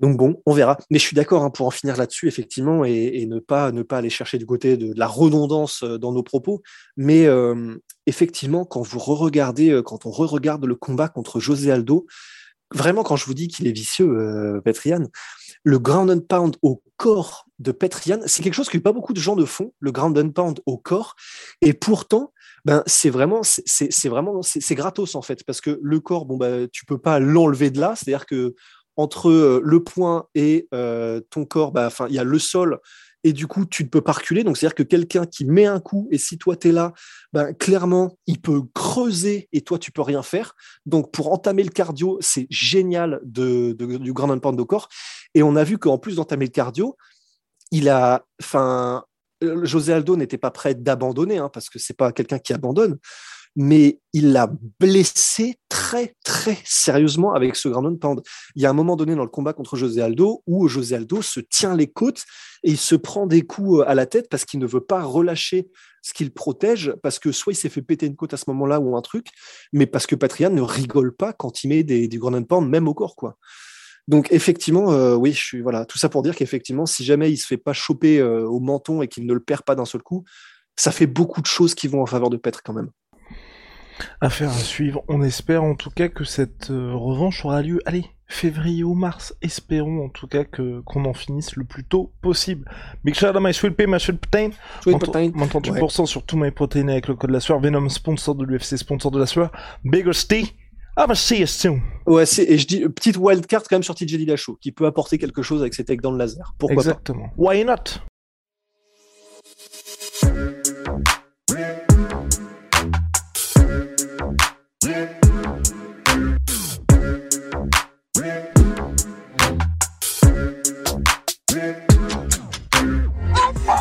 Donc 0.00 0.16
bon, 0.16 0.40
on 0.46 0.52
verra. 0.52 0.78
Mais 0.90 0.98
je 0.98 1.04
suis 1.04 1.16
d'accord 1.16 1.42
hein, 1.42 1.50
pour 1.50 1.66
en 1.66 1.70
finir 1.70 1.96
là-dessus, 1.96 2.28
effectivement, 2.28 2.84
et, 2.84 3.26
ne 3.26 3.40
pas 3.40 3.72
ne 3.72 3.82
pas 3.82 3.98
aller 3.98 4.10
chercher 4.10 4.38
du 4.38 4.46
côté 4.46 4.76
de, 4.76 4.92
la 4.96 5.06
redondance 5.06 5.82
euh, 5.82 5.98
dans 5.98 6.12
nos 6.12 6.22
propos. 6.22 6.62
Mais 6.96 7.26
euh, 7.26 7.76
effectivement, 8.06 8.64
quand 8.64 8.82
vous 8.82 8.98
re-regardez, 8.98 9.70
euh, 9.70 9.82
quand 9.82 10.06
on 10.06 10.10
re-regarde 10.10 10.64
le 10.64 10.74
combat 10.76 11.08
contre 11.08 11.40
José 11.40 11.72
Aldo, 11.72 12.06
vraiment, 12.72 13.02
quand 13.02 13.16
je 13.16 13.26
vous 13.26 13.34
dis 13.34 13.48
qu'il 13.48 13.66
est 13.66 13.72
vicieux, 13.72 14.60
Petrian, 14.64 15.04
le 15.64 15.78
ground 15.78 16.10
and 16.10 16.20
pound 16.20 16.56
au 16.62 16.82
corps 16.96 17.46
de 17.58 17.72
Petrian, 17.72 18.20
c'est 18.26 18.42
quelque 18.42 18.54
chose 18.54 18.68
que 18.68 18.78
pas 18.78 18.92
beaucoup 18.92 19.12
de 19.12 19.20
gens 19.20 19.36
ne 19.36 19.44
font, 19.44 19.72
le 19.80 19.90
ground 19.90 20.16
and 20.18 20.30
pound 20.30 20.60
au 20.66 20.76
corps. 20.76 21.16
Et 21.62 21.72
pourtant, 21.72 22.32
ben 22.64 22.82
c'est 22.86 23.10
vraiment 23.10 23.40
c'est 23.42 24.08
vraiment 24.08 24.42
c'est 24.42 24.74
gratos 24.74 25.14
en 25.14 25.22
fait 25.22 25.44
parce 25.44 25.60
que 25.60 25.78
le 25.82 26.00
corps 26.00 26.26
bon 26.26 26.36
ben 26.36 26.68
tu 26.70 26.84
peux 26.84 26.98
pas 26.98 27.18
l'enlever 27.18 27.70
de 27.70 27.80
là 27.80 27.94
c'est 27.96 28.12
à 28.12 28.18
dire 28.18 28.26
que 28.26 28.54
entre 28.98 29.30
euh, 29.30 29.62
le 29.64 29.82
point 29.82 30.26
et 30.34 30.68
euh, 30.74 31.20
ton 31.30 31.44
corps, 31.46 31.72
bah, 31.72 31.88
il 32.08 32.14
y 32.14 32.18
a 32.18 32.24
le 32.24 32.38
sol, 32.38 32.80
et 33.24 33.32
du 33.32 33.46
coup, 33.46 33.64
tu 33.64 33.84
ne 33.84 33.88
peux 33.88 34.00
pas 34.00 34.12
reculer. 34.12 34.42
Donc, 34.42 34.56
c'est-à-dire 34.56 34.74
que 34.74 34.82
quelqu'un 34.82 35.24
qui 35.24 35.44
met 35.44 35.66
un 35.66 35.80
coup, 35.80 36.08
et 36.10 36.18
si 36.18 36.36
toi, 36.36 36.56
tu 36.56 36.68
es 36.68 36.72
là, 36.72 36.92
ben, 37.32 37.52
clairement, 37.52 38.18
il 38.26 38.40
peut 38.40 38.62
creuser, 38.74 39.48
et 39.52 39.60
toi, 39.60 39.78
tu 39.78 39.92
peux 39.92 40.02
rien 40.02 40.22
faire. 40.22 40.54
Donc, 40.84 41.12
pour 41.12 41.32
entamer 41.32 41.62
le 41.62 41.70
cardio, 41.70 42.18
c'est 42.20 42.46
génial 42.50 43.20
du 43.24 44.12
grand 44.12 44.30
impact 44.30 44.56
de 44.56 44.62
corps. 44.64 44.88
Et 45.34 45.42
on 45.42 45.54
a 45.56 45.64
vu 45.64 45.78
qu'en 45.78 45.98
plus 45.98 46.16
d'entamer 46.16 46.46
le 46.46 46.50
cardio, 46.50 46.96
il 47.70 47.88
a, 47.88 48.24
José 49.62 49.92
Aldo 49.92 50.16
n'était 50.16 50.38
pas 50.38 50.50
prêt 50.50 50.74
d'abandonner, 50.74 51.38
hein, 51.38 51.50
parce 51.52 51.70
que 51.70 51.78
c'est 51.78 51.96
pas 51.96 52.10
quelqu'un 52.10 52.40
qui 52.40 52.52
abandonne 52.52 52.98
mais 53.56 54.00
il 54.12 54.32
l'a 54.32 54.50
blessé 54.78 55.56
très, 55.68 56.14
très 56.24 56.58
sérieusement 56.64 57.34
avec 57.34 57.56
ce 57.56 57.68
ground 57.68 57.98
pound. 57.98 58.22
Il 58.54 58.62
y 58.62 58.66
a 58.66 58.70
un 58.70 58.74
moment 58.74 58.96
donné 58.96 59.14
dans 59.14 59.22
le 59.22 59.28
combat 59.28 59.52
contre 59.52 59.76
José 59.76 60.00
Aldo 60.00 60.42
où 60.46 60.68
José 60.68 60.96
Aldo 60.96 61.22
se 61.22 61.40
tient 61.40 61.76
les 61.76 61.88
côtes 61.88 62.24
et 62.62 62.70
il 62.70 62.78
se 62.78 62.94
prend 62.94 63.26
des 63.26 63.42
coups 63.42 63.80
euh, 63.80 63.88
à 63.88 63.94
la 63.94 64.06
tête 64.06 64.28
parce 64.28 64.44
qu'il 64.44 64.60
ne 64.60 64.66
veut 64.66 64.80
pas 64.80 65.02
relâcher 65.02 65.68
ce 66.02 66.14
qu'il 66.14 66.32
protège, 66.32 66.94
parce 67.02 67.18
que 67.18 67.32
soit 67.32 67.52
il 67.52 67.56
s'est 67.56 67.68
fait 67.68 67.82
péter 67.82 68.06
une 68.06 68.16
côte 68.16 68.32
à 68.32 68.36
ce 68.36 68.44
moment-là 68.48 68.80
ou 68.80 68.96
un 68.96 69.02
truc, 69.02 69.26
mais 69.72 69.86
parce 69.86 70.06
que 70.06 70.14
Patrian 70.14 70.50
ne 70.50 70.62
rigole 70.62 71.14
pas 71.14 71.32
quand 71.32 71.64
il 71.64 71.68
met 71.68 71.82
des, 71.82 72.08
des 72.08 72.16
ground 72.18 72.46
pound, 72.46 72.68
même 72.68 72.88
au 72.88 72.94
corps, 72.94 73.16
quoi. 73.16 73.36
Donc 74.08 74.32
effectivement, 74.32 74.90
euh, 74.90 75.14
oui, 75.14 75.32
je 75.32 75.42
suis 75.42 75.60
voilà, 75.60 75.84
tout 75.84 75.98
ça 75.98 76.08
pour 76.08 76.22
dire 76.22 76.34
qu'effectivement, 76.34 76.86
si 76.86 77.04
jamais 77.04 77.30
il 77.30 77.36
se 77.36 77.46
fait 77.46 77.58
pas 77.58 77.74
choper 77.74 78.18
euh, 78.18 78.48
au 78.48 78.58
menton 78.58 79.02
et 79.02 79.08
qu'il 79.08 79.26
ne 79.26 79.34
le 79.34 79.40
perd 79.40 79.62
pas 79.62 79.74
d'un 79.74 79.84
seul 79.84 80.02
coup, 80.02 80.24
ça 80.76 80.92
fait 80.92 81.06
beaucoup 81.06 81.42
de 81.42 81.46
choses 81.46 81.74
qui 81.74 81.88
vont 81.88 82.00
en 82.00 82.06
faveur 82.06 82.30
de 82.30 82.38
Petre 82.38 82.62
quand 82.62 82.72
même. 82.72 82.90
Affaire 84.20 84.50
à 84.50 84.58
suivre. 84.58 85.02
On 85.08 85.22
espère 85.22 85.62
en 85.62 85.74
tout 85.74 85.90
cas 85.90 86.08
que 86.08 86.24
cette 86.24 86.70
euh, 86.70 86.92
revanche 86.94 87.44
aura 87.44 87.62
lieu. 87.62 87.80
Allez, 87.86 88.04
février 88.26 88.84
ou 88.84 88.94
mars. 88.94 89.34
Espérons 89.42 90.04
en 90.04 90.08
tout 90.08 90.26
cas 90.26 90.44
que 90.44 90.80
qu'on 90.80 91.04
en 91.04 91.14
finisse 91.14 91.56
le 91.56 91.64
plus 91.64 91.84
tôt 91.84 92.12
possible. 92.20 92.70
Big 93.04 93.14
shout 93.14 93.26
out 93.26 93.36
my 93.40 93.52
sweet 93.54 93.74
pea, 93.76 93.86
my 93.86 93.98
sweet 93.98 94.20
protein. 94.20 94.50
Protein. 94.82 95.30
38% 95.30 96.06
sur 96.06 96.24
tous 96.24 96.36
mes 96.36 96.50
protéines 96.50 96.90
avec 96.90 97.08
le 97.08 97.14
code 97.14 97.30
de 97.30 97.34
la 97.34 97.40
sueur? 97.40 97.60
Venom, 97.60 97.88
sponsor 97.88 98.34
de 98.34 98.44
l'UFC, 98.44 98.76
sponsor 98.76 99.10
de 99.10 99.18
la 99.18 99.26
sueur. 99.26 99.50
Bigger 99.84 100.12
Steve. 100.12 100.48
Ah 101.00 101.06
bah 101.06 101.14
see 101.14 101.38
you 101.38 101.46
soon. 101.46 101.80
Ouais, 102.06 102.24
et 102.38 102.58
je 102.58 102.66
dis 102.66 102.80
petite 102.88 103.16
wildcard 103.16 103.62
quand 103.62 103.76
même 103.76 103.84
sur 103.84 103.94
TJ 103.94 104.16
Dillashaw 104.16 104.56
qui 104.60 104.72
peut 104.72 104.84
apporter 104.84 105.16
quelque 105.16 105.42
chose 105.42 105.60
avec 105.60 105.74
ses 105.74 105.84
techs 105.84 106.00
dans 106.00 106.10
le 106.10 106.18
laser. 106.18 106.54
Pourquoi 106.58 106.74
Exactement. 106.74 107.30
Why 107.36 107.64
not? 107.64 108.00